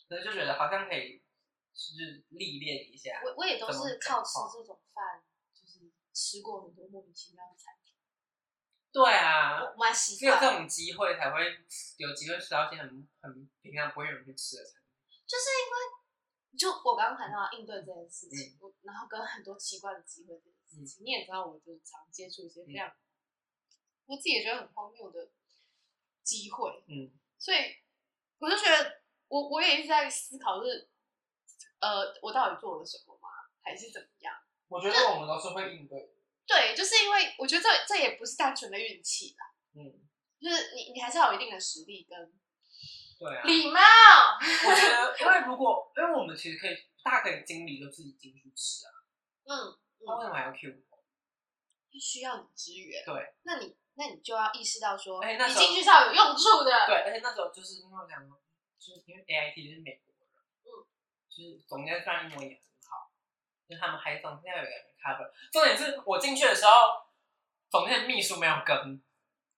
[0.08, 1.22] 所以就觉得好像可以，
[1.74, 3.20] 就是历练一下。
[3.24, 5.29] 我我也都是靠吃这种饭，就是
[6.20, 7.94] 吃过很多莫名其妙的产品。
[8.92, 10.18] 对啊，我蛮喜欢。
[10.18, 11.64] 只有这种机会才会
[11.96, 15.22] 有机会吃到一些很很平常不会有人去吃的餐厅。
[15.26, 22.92] 就是因为，就我刚刚谈到应对这件事情，然后跟很多奇怪的机会这件事情，你也知道，我就常接触一些非常。
[24.06, 25.30] 我自己也觉得很荒谬的
[26.22, 27.58] 机会，嗯，所以
[28.38, 30.90] 我就觉得我我也一直在思考，就是
[31.78, 33.28] 呃，我到底做了什么吗？
[33.62, 34.34] 还是怎么样？
[34.70, 36.14] 我觉得我们都是会应对。
[36.46, 40.00] 对，就是因为我觉得这这也不是单纯的运气吧，嗯，
[40.40, 42.32] 就是你你还是要有一定的实力跟
[43.18, 43.78] 对啊，礼貌。
[44.40, 48.90] 我觉得， 因为如果，因为我们其实可以，大家可以经理就自己进去吃啊。
[49.44, 51.04] 嗯，那为什么还要 Q 我？
[52.00, 53.04] 需要你支援。
[53.04, 56.70] 对，那你那你就要意识到说，哎，那你进去是要有用处的。
[56.86, 58.26] 对，而且那时候就是因为我讲，
[58.78, 60.26] 就是因为 A I T 就是美国人，
[60.64, 60.86] 嗯，
[61.28, 62.69] 就是总监虽然英文也很好，
[63.70, 65.30] 就是他们还总是要有一个人 cover。
[65.52, 66.72] 重点是我进去的时候，
[67.70, 69.00] 总监的秘书没有跟。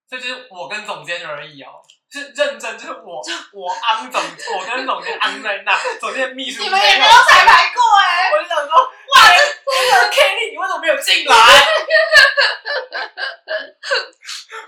[0.07, 3.23] 这就是我跟总监而已哦，是认真，就是我
[3.55, 8.91] 我安总，我跟总监安在那，总监秘书你们也没有彩排过哎，我就想说，哇，
[9.33, 9.41] 这
[9.73, 11.35] 这 Kelly，你为什么没有进来？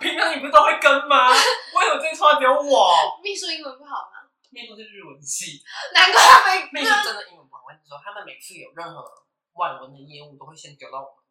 [0.00, 1.28] 平常你不是都会跟吗？
[1.30, 1.36] 为
[1.84, 2.94] 什么这次只有我？
[3.22, 4.24] 秘书英文不好吗？
[4.48, 6.62] 秘书是日文系，难怪他没。
[6.72, 9.04] 秘书真的英文不好，我跟你说，他们每次有任何
[9.54, 11.24] 外文的业务，都会先丢到我们。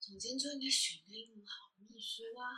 [0.00, 1.68] 总监就应该选个英文好。
[1.92, 2.48] 秘书啊，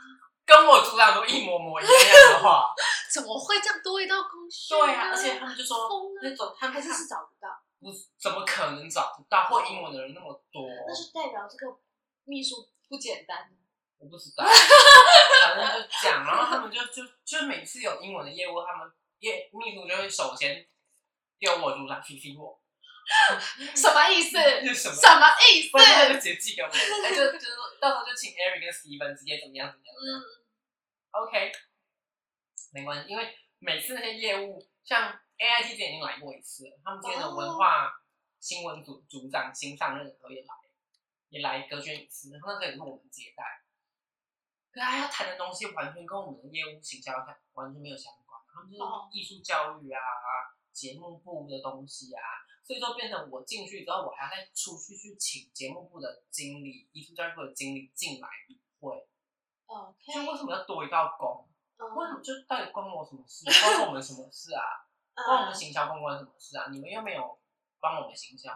[0.45, 1.93] 跟我组长都一模模一样
[2.31, 2.73] 的话，
[3.11, 4.69] 怎么会这样多一道工序？
[4.69, 5.89] 对啊，而且他们就说
[6.23, 7.49] 那种他们还是是找不到，
[7.81, 10.63] 不怎么可能找不到会英文的人那么多？
[10.87, 11.77] 那就代表这个
[12.23, 13.53] 秘书不简单。
[13.97, 14.45] 我不知道，
[15.43, 20.65] 反正就讲，然后他们就就就每次有英文的业务，他们业秘书就会首先
[21.37, 22.61] 丢我组长提醒我。
[23.75, 24.37] 什么意思？
[24.73, 25.69] 什么什么意思？
[25.71, 29.95] 不然他就直接寄给我， 哎，就就是到时候就请 Eric 跟 Steven 直接怎么样怎么样。
[29.95, 30.07] 嗯
[31.11, 31.51] ，OK，
[32.73, 37.93] 没关系，因为每次那些业务，像 AIT 之前已经来过一次了，他们之前的文化
[38.39, 40.53] 新闻组组长新上任的时候也来，
[41.29, 43.43] 也来隔圈一次，然后那时候也是我们接待，
[44.71, 47.13] 可是他要谈的东西完全跟我们的业务行销
[47.53, 48.83] 完全没有相关，他们就是
[49.13, 49.99] 艺术教育啊、
[50.73, 52.21] 节目部的东西啊。
[52.65, 59.07] 所以就变成我进去之后，我还要再出去去请节目部的经理、艺术教育部的经理进来与会。
[59.67, 60.25] 哦，Okay.
[60.25, 61.47] 就为什么要多一道工
[61.77, 63.45] ？Uh 为什么就到底关我什么事？
[63.45, 64.61] 关我们什么事啊？
[65.13, 65.41] 关、uh.
[65.41, 66.69] 我们行销公关什么事啊？
[66.71, 67.39] 你们又没有
[67.79, 68.49] 帮我们行销，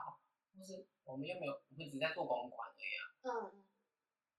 [0.57, 3.01] 就是我们又没有，我们只在做公关而已啊。
[3.21, 3.51] 嗯、uh。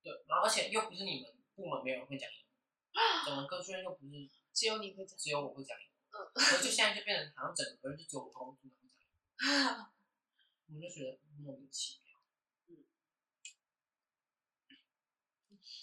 [0.02, 5.94] 对，然后而且又不是你们部门没有人会讲英文，整个歌剧院又不是只有你会讲，只有我会讲英文。
[6.10, 6.62] 嗯、uh。
[6.62, 8.68] 就现在就变成好像整个人就只有我工作。
[9.42, 12.20] 我就觉得莫名其妙。
[12.68, 12.84] 嗯，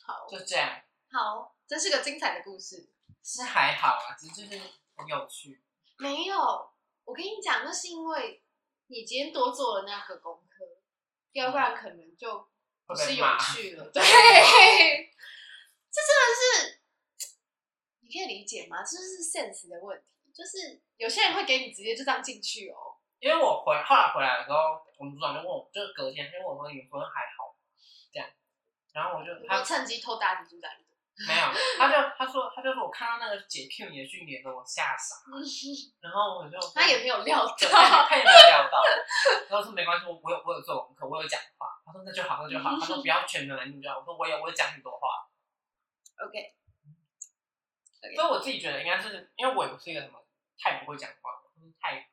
[0.05, 0.83] 好，就这样。
[1.11, 2.89] 好，这是个精彩的故事。
[3.23, 4.61] 是还好啊，只是就是
[4.95, 5.63] 很有趣。
[5.97, 6.37] 没有，
[7.03, 8.43] 我跟你讲，那是因为
[8.87, 10.63] 你今天多做了那个功课，
[11.31, 12.47] 要不然可能就
[12.85, 13.89] 不是有趣了。
[13.91, 14.01] 对，
[15.91, 16.79] 这真的是，
[17.99, 18.81] 你可以理解吗？
[18.83, 22.86] 这是 sense 的问题，就是有些人会给你直接就这样进去哦。
[23.19, 27.55] 因为我回后来回来的时候，我们组长就问我，就是隔天就问我说：“你们昨天还好？”
[28.13, 28.29] 这样，
[28.93, 30.87] 然后我就他趁机偷打你组长一顿。
[31.27, 31.49] 没有，
[31.79, 35.17] 他就他说他就说我看到那个解 Q 你的训练，给我吓傻。
[35.99, 38.77] 然后我就他也没有料到，他也没有料到。
[39.49, 41.73] 他说没关系，我我有我有做功课，我有讲话。
[41.83, 42.77] 他说那就好，那就好。
[42.79, 43.97] 他说不要全程来录就好。
[43.97, 45.25] 我说我有我有讲很多话。
[46.23, 46.53] OK。
[48.15, 50.23] 所以我自己觉得应该是因为我也不是一个什么
[50.59, 51.31] 太不会讲话，
[51.81, 52.07] 太。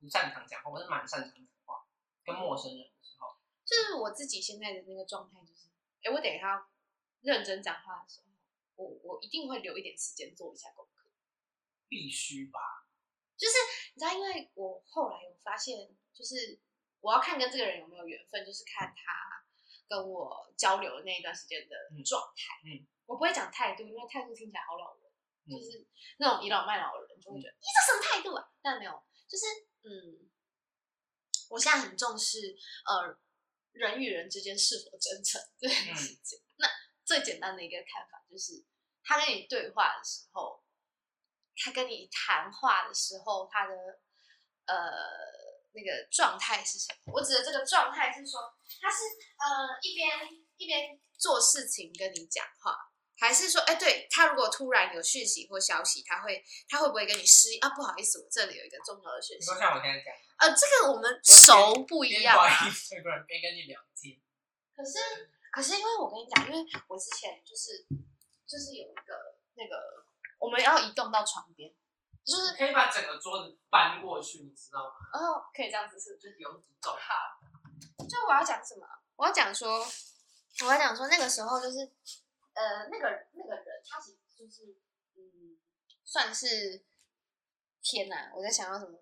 [0.00, 1.84] 不擅长讲话，我是蛮擅长讲话，
[2.24, 3.34] 跟陌生人的时候，
[3.64, 5.68] 就是我自己现在的那个状态，就是，
[6.02, 6.68] 哎，我等一下
[7.20, 8.26] 认真讲话的时候，
[8.76, 11.10] 我我一定会留一点时间做一下功课，
[11.88, 12.86] 必须吧？
[13.36, 13.54] 就是
[13.94, 16.60] 你知道，因为我后来有发现，就是
[17.00, 19.44] 我要看跟这个人有没有缘分，就是看他
[19.88, 21.74] 跟我交流的那一段时间的
[22.04, 22.60] 状态。
[22.64, 25.10] 嗯，嗯我不会讲态度，因为态度听起来好老人，
[25.46, 25.86] 嗯、就是
[26.18, 28.48] 那种倚老卖老的人就会觉得，你这、嗯、什么态度啊？
[28.62, 29.44] 但没有，就是。
[29.82, 30.30] 嗯，
[31.50, 33.18] 我现在很重视呃
[33.72, 36.38] 人与人之间是否真诚这件事情。
[36.38, 36.68] 嗯、那
[37.04, 38.64] 最简单的一个看法就是，
[39.02, 40.62] 他跟你对话的时候，
[41.56, 43.74] 他跟你谈话的时候，他的
[44.66, 44.92] 呃
[45.72, 47.12] 那个状态是什么？
[47.14, 48.40] 我指的这个状态是说，
[48.80, 48.96] 他是
[49.38, 50.08] 呃一边
[50.56, 52.87] 一边做事情跟你讲话。
[53.20, 57.68] 还是说，哎，对，他如果突然有讯息或消息，他会他会不会跟你失意啊？
[57.70, 59.46] 不好意思，我这里有一个重要的讯息。
[59.46, 62.46] 就像我现在讲，呃，这个我们熟不一样啊。
[62.46, 64.16] 不好意思，不然边跟你聊天。
[64.76, 64.98] 可是，
[65.50, 67.84] 可是因为我跟你讲，因为我之前就是
[68.46, 70.06] 就是有一个那个，
[70.38, 71.74] 我们要移动到床边，
[72.24, 74.94] 就是可以把整个桌子搬过去，你知道吗？
[75.18, 76.92] 哦，可以这样子是，就不用走。
[76.92, 78.86] 好，就我要讲什么？
[79.16, 79.84] 我要讲说，
[80.64, 81.90] 我要讲说那个时候就是。
[82.58, 84.80] 呃，那个那个人，他其实就是，
[85.14, 85.56] 嗯，
[86.04, 86.84] 算是
[87.80, 88.32] 天哪！
[88.34, 88.98] 我在想要什么，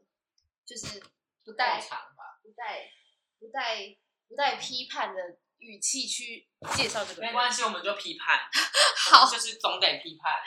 [0.67, 1.01] 就是
[1.43, 2.93] 不带不带
[3.41, 3.97] 不带
[4.29, 7.31] 不带批判的语气去介绍这个人。
[7.31, 8.47] 没关系，我们就批判，
[9.11, 10.43] 好，就是总得批判。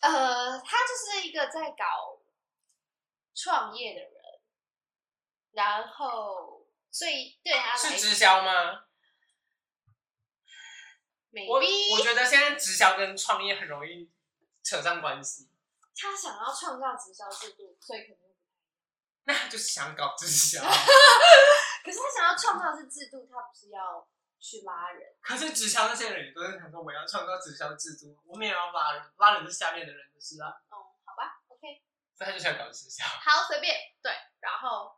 [0.12, 2.20] 呃，他就是一个在搞
[3.34, 4.12] 创业的人，
[5.52, 8.85] 然后所以对他是直销吗？
[11.48, 14.10] 我我觉得现在直销跟创业很容易
[14.62, 15.50] 扯上关系。
[15.94, 18.18] 他想要创造直销制度，所以肯定
[19.24, 20.62] 那就是想搞直销。
[21.84, 24.06] 可是他想要创造的是制度，他不是要
[24.38, 25.14] 去拉人。
[25.20, 30.48] 可是直销那些人都是想说，我要创造直销制度，我没有要拉人，拉人是下面的人的事啊。
[30.70, 31.82] 哦，好吧，OK。
[32.14, 33.04] 所以他就想搞直销。
[33.04, 33.74] 好，随便。
[34.02, 34.96] 对，然后。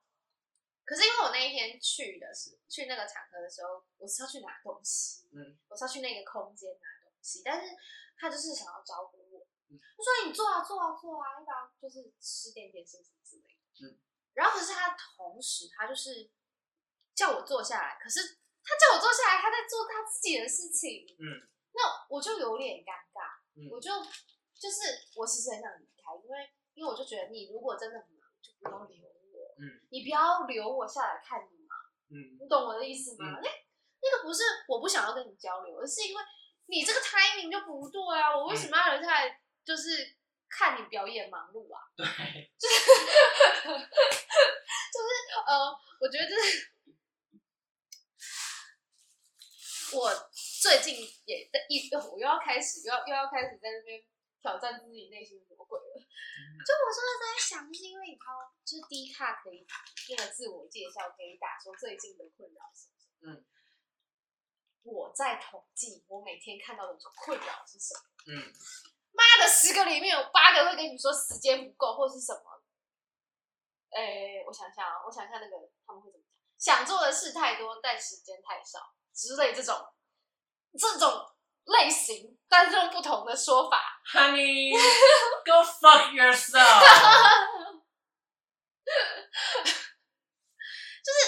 [0.88, 7.76] 可是因为我那一天去的是去那个场合的时候，我是要去拿东西，嗯，我是要去那个空间拿东西，但是
[8.16, 14.00] 他就是想要招呼我，嗯，他说你坐啊坐啊坐啊，要不然就是吃点点心什么之类的，嗯，
[14.32, 16.30] 然后可是他同时他就是
[17.14, 23.92] 叫我坐下来，可是他叫我坐下来，他在做他自己的事情，嗯，那我就有点尴尬，嗯，我就
[24.56, 29.17] 就是我其实很想离开，因为因为我就觉得你如果真的很忙，就不用留。
[29.58, 31.74] 嗯，你不要留我下来看你嘛。
[32.10, 33.38] 嗯，你懂我的意思吗？
[33.42, 33.48] 那、
[34.00, 36.22] 那个不是我不想要跟你交流，而是因为
[36.66, 38.36] 你这个 timing 就不对啊！
[38.36, 40.16] 我为什么要留下来，就是
[40.48, 41.82] 看你表演忙碌啊？
[41.96, 42.06] 对，
[42.58, 42.74] 就是
[43.66, 45.08] 就是
[45.46, 46.72] 呃，我觉得就是
[49.96, 50.12] 我
[50.62, 54.02] 最近也在一，我又要开始，又要又要开始在那边。
[54.40, 55.98] 挑战自己内心的魔鬼了。
[56.64, 59.66] 就我真的在想，就是因为你知道，就是低卡可以
[60.10, 63.32] 那个自我介绍可以打说最近的困扰是什么。
[63.32, 63.44] 嗯。
[64.82, 68.00] 我在统计我每天看到的困扰是什么。
[68.26, 68.52] 嗯。
[69.12, 72.62] 妈的，十个里面有八个会跟你说时间不够或是什么。
[73.90, 76.24] 哎、欸，我想想啊，我想一下那个他们会怎么
[76.56, 76.78] 讲？
[76.78, 79.92] 想做的事太多，但时间太少之类这种
[80.78, 81.34] 这种。
[81.68, 84.00] 类型，但是用不同的说法。
[84.12, 84.72] Honey,
[85.44, 86.80] go fuck yourself。
[91.04, 91.18] 就是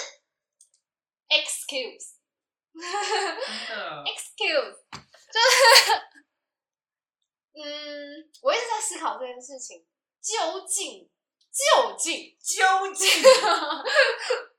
[1.29, 2.17] excuse。
[4.05, 4.77] excuse。
[5.31, 5.93] 就是，
[7.53, 9.87] 嗯，我一直在思考这件事情，
[10.21, 11.09] 究竟，
[11.51, 13.23] 究竟，究竟，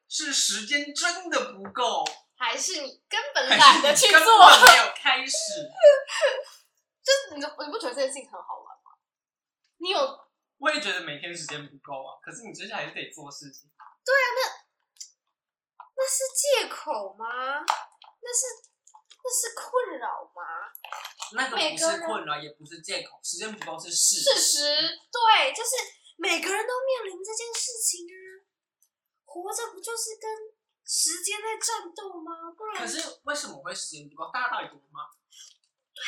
[0.09, 2.05] 是时间真的不够。
[2.43, 5.63] 还是你根本懒得去做，没有开始。
[6.99, 8.99] 就是你，你不觉得这件事情很好玩吗？
[9.79, 9.99] 你有？
[10.59, 12.19] 我也觉得每天时间不够啊。
[12.21, 13.71] 可是你接下来还是得做事情。
[14.05, 14.41] 对啊，那
[15.95, 17.63] 那是借口吗？
[17.63, 18.47] 那是
[19.23, 20.67] 那是困扰吗？
[21.35, 23.21] 那个不是困扰，也不是借口。
[23.23, 24.35] 时间不够是事实。
[24.35, 25.71] 事实，对，就是
[26.17, 28.43] 每个人都面临这件事情啊。
[29.25, 30.52] 活着不就是跟？
[30.85, 32.51] 时间在战斗吗？
[32.57, 34.31] 不然可是为什么会时间不够？
[34.33, 35.09] 大家到底多吗？
[35.95, 36.03] 对，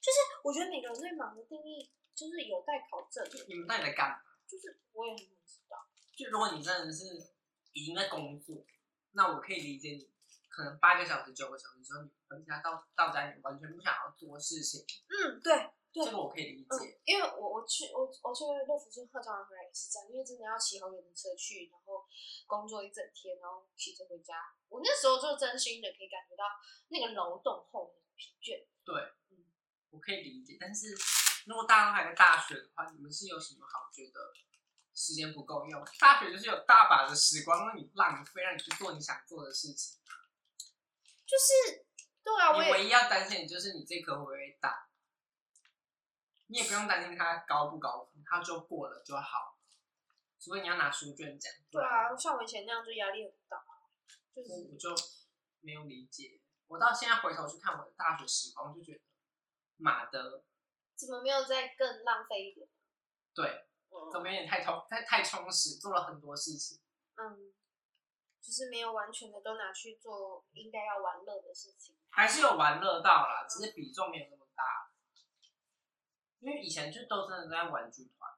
[0.00, 3.24] 就是我觉得每个人对忙的定义就是有待考证。
[3.48, 4.18] 你们到底在干嘛？
[4.46, 5.76] 就是我也很想知道。
[6.16, 7.04] 就如果你真的是
[7.72, 8.64] 已经在工作，
[9.12, 10.10] 那我可以理解你，
[10.48, 14.84] 可能八个小时、九个小时之后，你回家到到家，你完全不想要做事情。
[15.08, 15.70] 嗯，对。
[16.04, 22.04] 这个我可以理解，嗯、因为我我去我我去乐福村喝茶回来也是这样，因为真的要骑好远的车去，然后
[22.46, 24.52] 工作一整天，然后骑车回家。
[24.68, 26.44] 我那时候就真心的可以感觉到
[26.88, 28.66] 那个劳动后的疲倦。
[28.84, 28.94] 对，
[29.30, 29.46] 嗯，
[29.90, 30.58] 我可以理解。
[30.60, 30.94] 但是
[31.46, 34.32] 如果大家还在大学的话，你们是有什么好觉得
[34.94, 35.82] 时间不够用？
[35.98, 39.98] 大学就是有大把的时光让你浪费，让你去做你想做的事情。
[41.26, 41.86] 就是
[42.22, 44.85] 对啊，我唯一要担心的就是你这颗会不会大。
[46.46, 49.58] 你也不用担心它高不高分，它就过了就好。
[50.38, 51.52] 除非你要拿书卷讲。
[51.70, 53.64] 对啊，像我以前那样就压力很大。
[54.34, 54.94] 就是我就
[55.60, 59.00] 没有理解，我到现在回头去看我的大学时光，就觉得
[59.78, 60.44] 妈的，
[60.94, 62.68] 怎么没有再更浪费一点？
[63.34, 66.82] 对，嗯、怎么有点太充太太充实，做了很多事情。
[67.14, 67.54] 嗯，
[68.42, 71.96] 就是没有完全的都拿去做应该要玩乐的事情。
[72.10, 74.85] 还是有玩乐到啦，只是比重没有那么大。
[76.40, 78.30] 因为以前就都真的在玩剧团，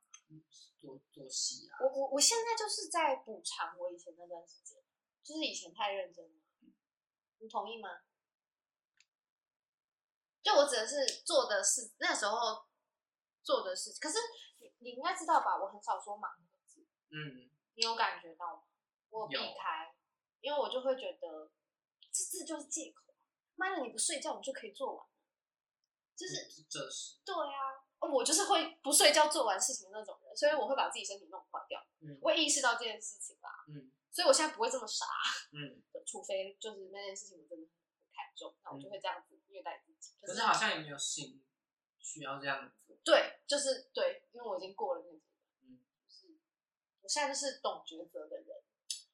[0.79, 1.79] 做做戏啊。
[1.81, 4.83] 我我我现在就是在补偿我以前那段时间，
[5.23, 6.41] 就是以前太认真了。
[7.41, 7.89] 你同意吗？
[10.43, 12.67] 就我指的是做的事，那时候
[13.43, 13.93] 做的事。
[14.01, 14.19] 可是
[14.59, 15.57] 你你应该知道吧？
[15.57, 16.87] 我很少说忙的字。
[17.11, 17.51] 嗯。
[17.75, 18.63] 你有感觉到吗？
[19.11, 19.95] 我避开，
[20.41, 21.51] 因为我就会觉得
[22.11, 23.15] 这字就是借口。
[23.55, 25.07] 妈的，你不睡觉，我就可以做完。
[26.17, 27.19] 就是这是。
[27.25, 27.87] 对啊。
[28.07, 31.85] 我就是会不睡觉做完事情的那种人，所以我会把自己身体弄坏掉。
[32.01, 33.65] 嗯，我会意识到这件事情吧。
[33.69, 35.07] 嗯，所以我现在不会这么傻。
[35.53, 37.73] 嗯，除非就是那件事情我真的很
[38.15, 40.15] 看重，那我就会这样子虐待自己。
[40.21, 41.43] 可是好像也没有性
[41.99, 42.99] 需要这样子。
[43.05, 45.19] 对，就是对，因为我已经过了那个，
[45.63, 46.37] 嗯，就是
[47.01, 48.47] 我现在就是懂抉择的人。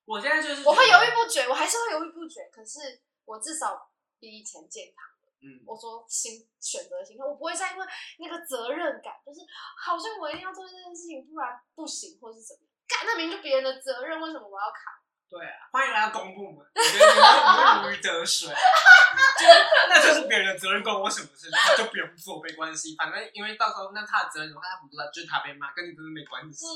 [0.04, 5.13] 我现在就是我会犹豫不决，我还是会犹豫不决，可是我至少比以前健康了。
[5.44, 7.86] 嗯，我说心选择心态，我不会再因为
[8.18, 9.44] 那个责任感，就是
[9.76, 12.72] 好像我一定要做这件事情，不然不行，或是怎么样。
[12.88, 14.96] 干，那明明就别人的责任，为什么我要扛？
[15.28, 19.44] 对啊，欢迎来到公部门，我觉得你会如鱼得水，就
[19.88, 21.50] 那就是别人的责任，关我什么事？
[21.50, 26.64] 他就不用做，没关系，反正因为到时候那他的责任的话，他不做，就是他被骂，跟你真的没关系。
[26.64, 26.70] 嗯，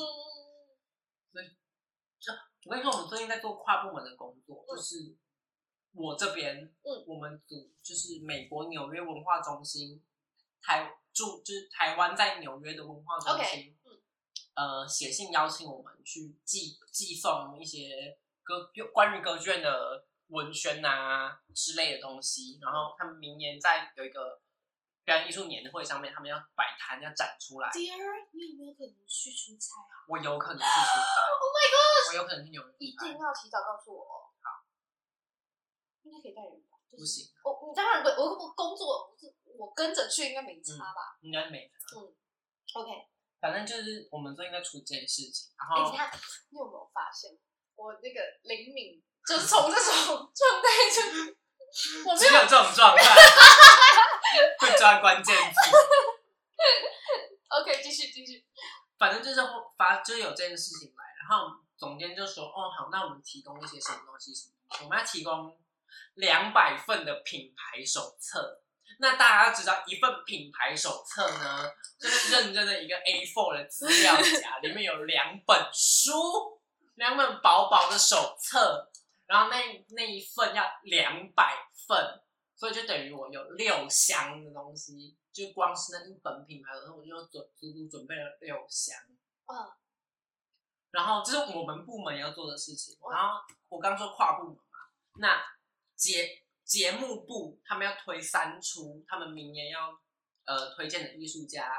[1.32, 1.46] 所以
[2.18, 2.32] 就
[2.66, 5.14] 我跟你说，我们最近在做跨部门的工作，就是
[5.98, 10.02] 我这边，嗯，我们组就是美国纽约文化中心，
[10.62, 14.00] 台驻就是台湾在纽约的文化中心，嗯，
[14.54, 18.18] 呃，写信邀请我们去寄寄送一些。
[18.48, 24.40] 歌有关于歌剧院的文宣啊之类的东西，然后他们明年在有一个
[25.04, 27.68] 表演艺术年会上面，他们要摆摊要展出来。
[27.68, 30.00] Dear，你有没有可能去出差啊？
[30.08, 31.04] 我有可能去出差。
[31.44, 32.08] Oh my god！
[32.08, 32.72] 我有可能去纽约。
[32.80, 34.24] 一定要提早告诉我哦。
[34.24, 34.27] 好。
[36.08, 36.80] 应该可以带人吧？
[36.90, 37.28] 不行。
[37.44, 39.12] 我你当然不，我我工作
[39.58, 41.20] 我跟着去应该没差吧？
[41.20, 42.00] 应该没差。
[42.00, 42.08] 嗯。
[42.74, 42.90] OK。
[43.40, 45.92] 反正就是我们都应该出这件事情，然后。
[45.92, 46.10] 你看，
[46.50, 47.38] 你有没有发现？
[47.76, 50.98] 我那个灵敏，就是从这种状态就，
[52.10, 53.04] 我没有，这种状态，
[54.58, 55.56] 会抓关键字。
[57.48, 58.44] OK，继续继续。
[58.98, 59.40] 反正就是
[59.76, 64.34] 发，就是有这件事情来，然后总监就说：“哦，好，那我们提供一些什么东西？
[64.34, 64.84] 什么东西？
[64.84, 65.56] 我们要提供
[66.14, 68.62] 两百份的品牌手册。
[68.98, 76.58] 那大家要知道，一份品牌手册呢，就是认真的一个 A4 的资料夹，里面有两本书。”
[76.98, 78.90] 两本薄薄的手册，
[79.26, 82.20] 然后那那一份要两百份，
[82.56, 88.96] 所以就等于我有六箱的东西，就光是那一本品牌的，我就准足足准备了六箱。
[89.46, 89.70] 嗯，
[90.90, 92.98] 然后这是我们部门要做的事情。
[93.08, 93.38] 然后
[93.68, 94.78] 我刚说跨部门嘛，
[95.20, 95.40] 那
[95.98, 99.90] 节节目部他们要推三出，他们明年要
[100.46, 101.70] 呃推荐的艺术家。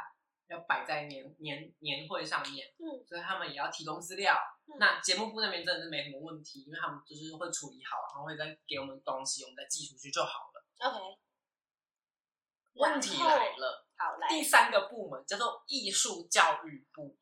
[0.49, 4.35] 要摆在年年年会上面，嗯，所以他们也要提供资料。
[4.65, 10.65] 嗯、那节目部那边真的是没什么问题，因为他们就是会处理好，然后会再给我们东西，我们再寄出去就好了。
[10.89, 11.19] OK。
[12.73, 14.27] 问题来了，好来。
[14.29, 17.15] 第三个部门叫做艺术教育部，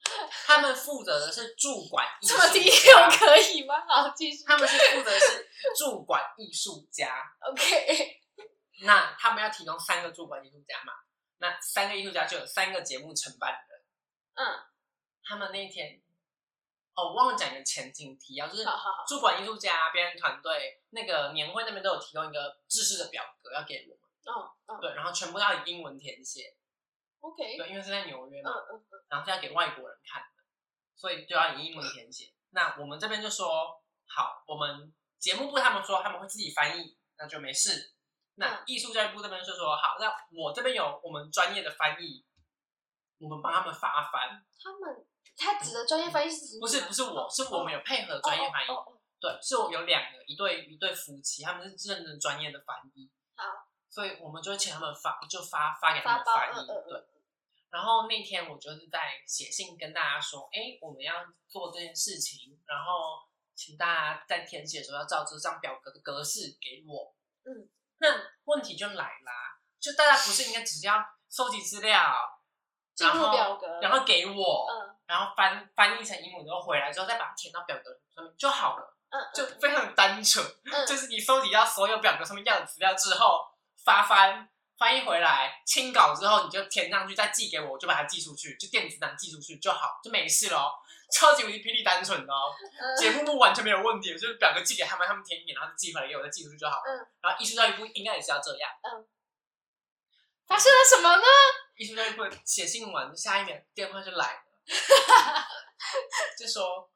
[0.45, 2.41] 他们负责的是驻馆艺术家。
[2.41, 3.75] 这么低调可以吗？
[3.85, 4.43] 好，继续。
[4.45, 7.29] 他们是负责的是驻馆艺术家。
[7.41, 8.21] OK。
[8.85, 10.93] 那他们要提供三个驻馆艺术家嘛？
[11.39, 13.81] 那三个艺术家就有三个节目承办人，
[14.35, 14.59] 嗯，
[15.23, 16.01] 他们那一天，
[16.95, 18.65] 哦，我忘了讲一个前景提要，就是
[19.07, 24.33] 驻馆艺术家、表演团队那个年会那边都有提供一个制式的表格要给我们，嗯
[24.67, 26.55] 嗯，对，然后全部要以英文填写
[27.19, 30.43] ，OK，对，因为是在纽约嘛，嗯嗯嗯，然后是要给外国人看的，
[30.95, 32.33] 所以就要以英文填写。
[32.51, 37.93] 那我们这边就说好，我们节目部他们说他们会自己翻译，那就没事。
[38.35, 42.25] 那艺术教育部这边就说好，那我这边有我们专业的翻译，
[43.17, 44.45] 我们帮他们发翻。
[44.61, 45.05] 他们
[45.35, 46.59] 他指的专业翻译是？
[46.59, 48.67] 不是不是我，是我们有配合专业翻译。
[49.19, 53.09] 对，是我有两个一对一对夫妻，他们是真正专业的翻译。
[53.35, 53.43] 好，
[53.97, 56.67] 所以我们就会请他们发，就发发给他们翻译。
[56.67, 57.03] 对。
[57.71, 61.15] 然后那天我就是在写信跟大家说，哎，我们要
[61.47, 63.25] 做这件事情，然后
[63.55, 67.11] 请大家在填写的时候要照这张表格的格式给我。
[67.43, 67.67] 嗯。
[67.97, 68.07] 那
[68.43, 68.93] 问题就来
[69.25, 72.13] 啦，就大家不是应该只要收集资料，
[72.99, 83.49] 然后表格，然后给我，嗯，然后翻翻译成英文然后回来之后再把它填到表格上面就好了，嗯，就非常单纯，嗯，就是你收集到所有表格上面要的资料之后，
[83.87, 90.73] 发翻翻译回来清稿之后你就填上去再寄给我，我就把它寄出去，就电子档寄出去就好，就没事喽。
[91.09, 92.51] 超级无敌霹雳单纯的哦，
[92.99, 96.83] 节目部完全没有问题，就是表格寄给他们，他们填一点，然后寄回来给我，再寄出去就好了。
[96.85, 98.69] 嗯，然后艺术教育部应该也是要这样。
[98.83, 99.07] 嗯，
[100.45, 101.23] 发生了什么呢？
[101.77, 104.41] 艺术教育部写信完，下一秒电话就来了，
[106.37, 106.91] 就说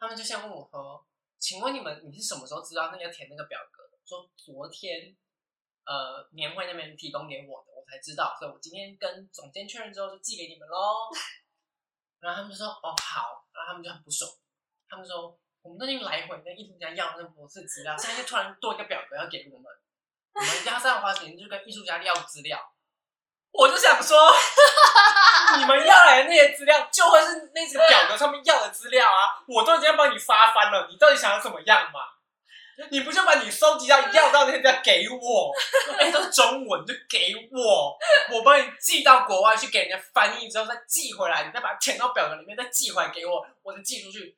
[0.00, 1.06] 他们就先问我说
[1.38, 5.14] ：“请问你们，你是什么时候知道那个填那个表格的？”说昨天，
[5.86, 11.08] 呃，年会那边提供给我的，我才知道，所以我今天跟总监确认之后就寄给你们喽。
[12.18, 14.28] 然后他们就说：“哦，好。”然后他们就很不爽，
[14.88, 19.70] 他们说：“我们最近来回跟艺术家要那博士资料，现在就突然多一个表格要给我们，
[20.34, 22.58] 我们要这样花钱就跟艺术家要资料。”
[23.52, 24.18] 我就想说，
[25.58, 29.44] 你们要来的那些资料就会是那些表格上面要的资料啊！
[29.46, 32.00] 我都已经帮你发翻了，你到底想要怎么样嘛？
[32.90, 35.52] 你不就把你收集到要到那些再给我？
[35.98, 37.98] 哎，都是中文，就给我，
[38.30, 44.36] 我帮你寄到国外去给人家翻译之后再寄回来，你再把它填到表格里面再寄回来给我，我再寄出去，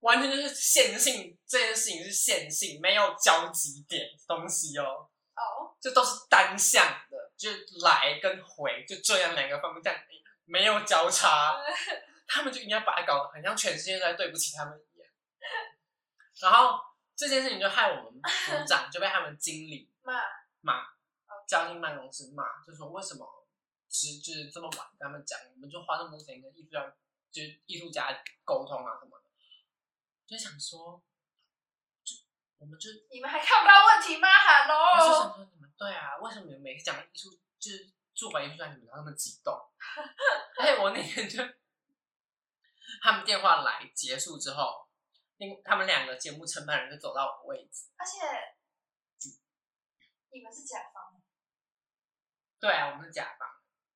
[0.00, 5.08] 完全就是线性，这件事情是线性，没有交集点东西哦。
[5.36, 7.50] 哦，这都是单向的，就
[7.84, 9.94] 来跟回就这样两个方向，
[10.44, 11.56] 没有交叉，
[12.26, 15.08] 他们就应该把它搞得很像全世界都在对不起他们一样，
[16.42, 16.89] 然后。
[17.20, 20.14] 这件事情就害我们组长 就被他们经理骂
[20.62, 20.86] 骂，
[21.46, 23.46] 叫进办公室骂，就说为什么
[23.90, 26.90] 只就是这么晚跟他们讲，我们就花那么多时间跟艺术家
[27.30, 28.08] 就是艺术家
[28.42, 29.24] 沟通啊什么的，
[30.26, 31.02] 就想说，
[32.02, 32.16] 就
[32.56, 34.26] 我们就你们还看不到问题吗？
[34.26, 39.52] 哈喽，我就想说你们对啊，为什么你们每次讲艺术就是驻白艺术家，你们都那么激动？
[40.58, 41.36] 而且我那天就
[43.02, 44.88] 他们电话来结束之后。
[45.64, 48.20] 他们两个节目承办人就走到我的位置，而且
[50.30, 51.20] 你们是甲方，
[52.60, 53.48] 对啊，我们是甲方，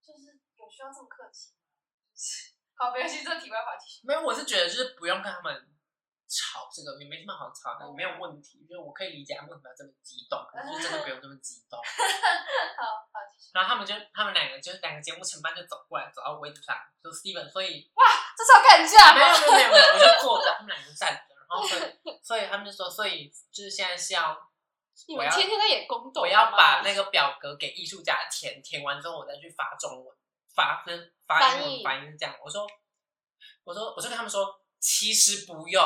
[0.02, 1.52] 就是有需要这么客气
[2.76, 4.00] 好，没关系，这题外话题。
[4.02, 5.54] 没有，我是觉得就是不用跟他们
[6.26, 8.66] 吵这个，也没什么好吵的，也没有问题。
[8.66, 11.78] 就是我可以理解他们为什么要这么激动，可是就真的不用这么激动。
[12.78, 13.20] 好好。
[13.52, 18.04] 然后他们就他们两个就是两个节目承办就走过来，走到我位置上，就 Steven，所以哇，
[18.36, 19.20] 这是要干架吗？
[19.20, 21.33] 没有没有没有，我就坐着，他们两个站着。
[21.48, 24.36] 然后所以，所以他们就说，所以就是现在是要，
[25.06, 30.16] 你们天天在演宫斗，我要把那个表格给艺术家填，填完之后我再去发中文，
[30.54, 32.34] 发分发英文，发音是这样。
[32.42, 32.66] 我说，
[33.64, 35.82] 我说，我就跟他们说，其实不用。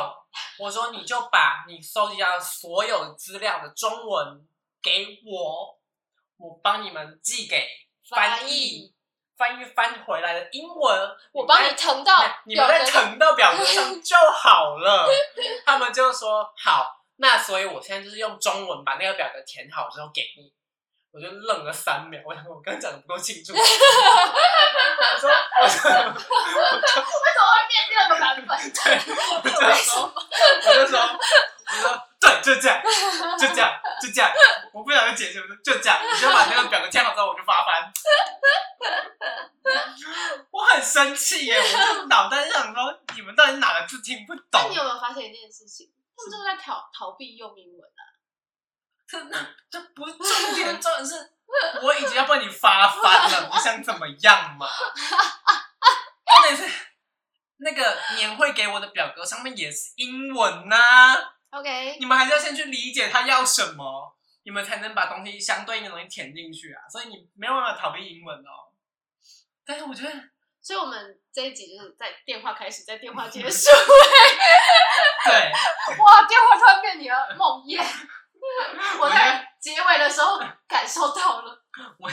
[0.58, 4.48] 我说，你就把你收集到所有资料的中文
[4.82, 5.80] 给我，
[6.36, 7.68] 我帮你们寄给
[8.08, 8.94] 翻译。
[9.38, 15.08] 翻译翻回来的英文，我帮你腾到，你们再腾到表格上就好了。
[15.64, 20.52] 他们就说好，那所以我现在就是用中文把那个表格填好之后给你。
[21.10, 23.54] 我就愣了三秒，我想我刚刚讲的不够清楚。
[23.54, 23.58] 我
[25.18, 28.58] 说，我说，为什么会变第二个版本？
[28.70, 29.00] 对，
[29.42, 32.82] 我就说，我就说，我说，对，就这样，
[33.38, 34.30] 就这样，就这样。
[34.72, 37.92] 我不想解释，就这样，你就把那个表格填好之后，我就发翻。
[40.50, 41.60] 我很生气耶！
[41.60, 44.50] 我就脑袋想说，你们到底哪个字听不懂？
[44.52, 45.92] 那你有没有发现一件事情？
[46.16, 48.02] 他们就是在逃逃避用英文啊！
[49.06, 49.38] 真的，
[49.70, 51.14] 这不是重点，重点是
[51.82, 54.66] 我已经要帮你发翻了，你想怎么样嘛？
[56.26, 56.68] 重点是
[57.58, 61.34] 那个年会给我的表格上面也是英文呐、啊。
[61.50, 66.82] OK，你们还是要先去理解他要什么，你们才能把东西相对应的东西填进去啊。
[66.90, 68.68] 所以你没有办法逃避英文哦。
[69.64, 70.12] 但是我觉得，
[70.60, 73.70] 所以我们这一集就是在电话开始，在电话结束。
[75.24, 75.34] 对，
[75.98, 77.82] 哇，电话突然变你了，梦魇。
[79.00, 80.38] 我在结尾的时候
[80.68, 81.64] 感受到了。
[81.98, 82.08] 我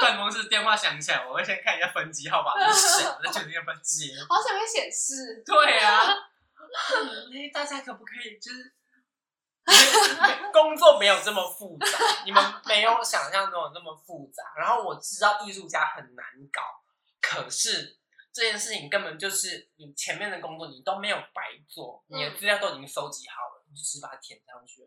[0.00, 4.12] 办公室电话响起来，我会先看一下分机号码是谁，再决定要不要接。
[4.28, 5.42] 好像没显示。
[5.44, 6.02] 对啊。
[7.32, 8.74] 哎，大家可不可以就是？
[10.52, 11.86] 工作没有这么复杂，
[12.24, 14.42] 你们没有想象中的那么复杂。
[14.56, 16.60] 然后我知道艺术家很难搞，
[17.20, 17.96] 可是
[18.32, 24.82] 这件事情根本就是你前面的工作你都没有白做，你的资料都已经收集好了，你就只是把它填上去，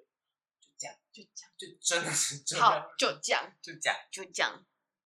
[0.59, 4.65] 就这样，就这样，就真的是这样，好，就这样，就这样，就这样。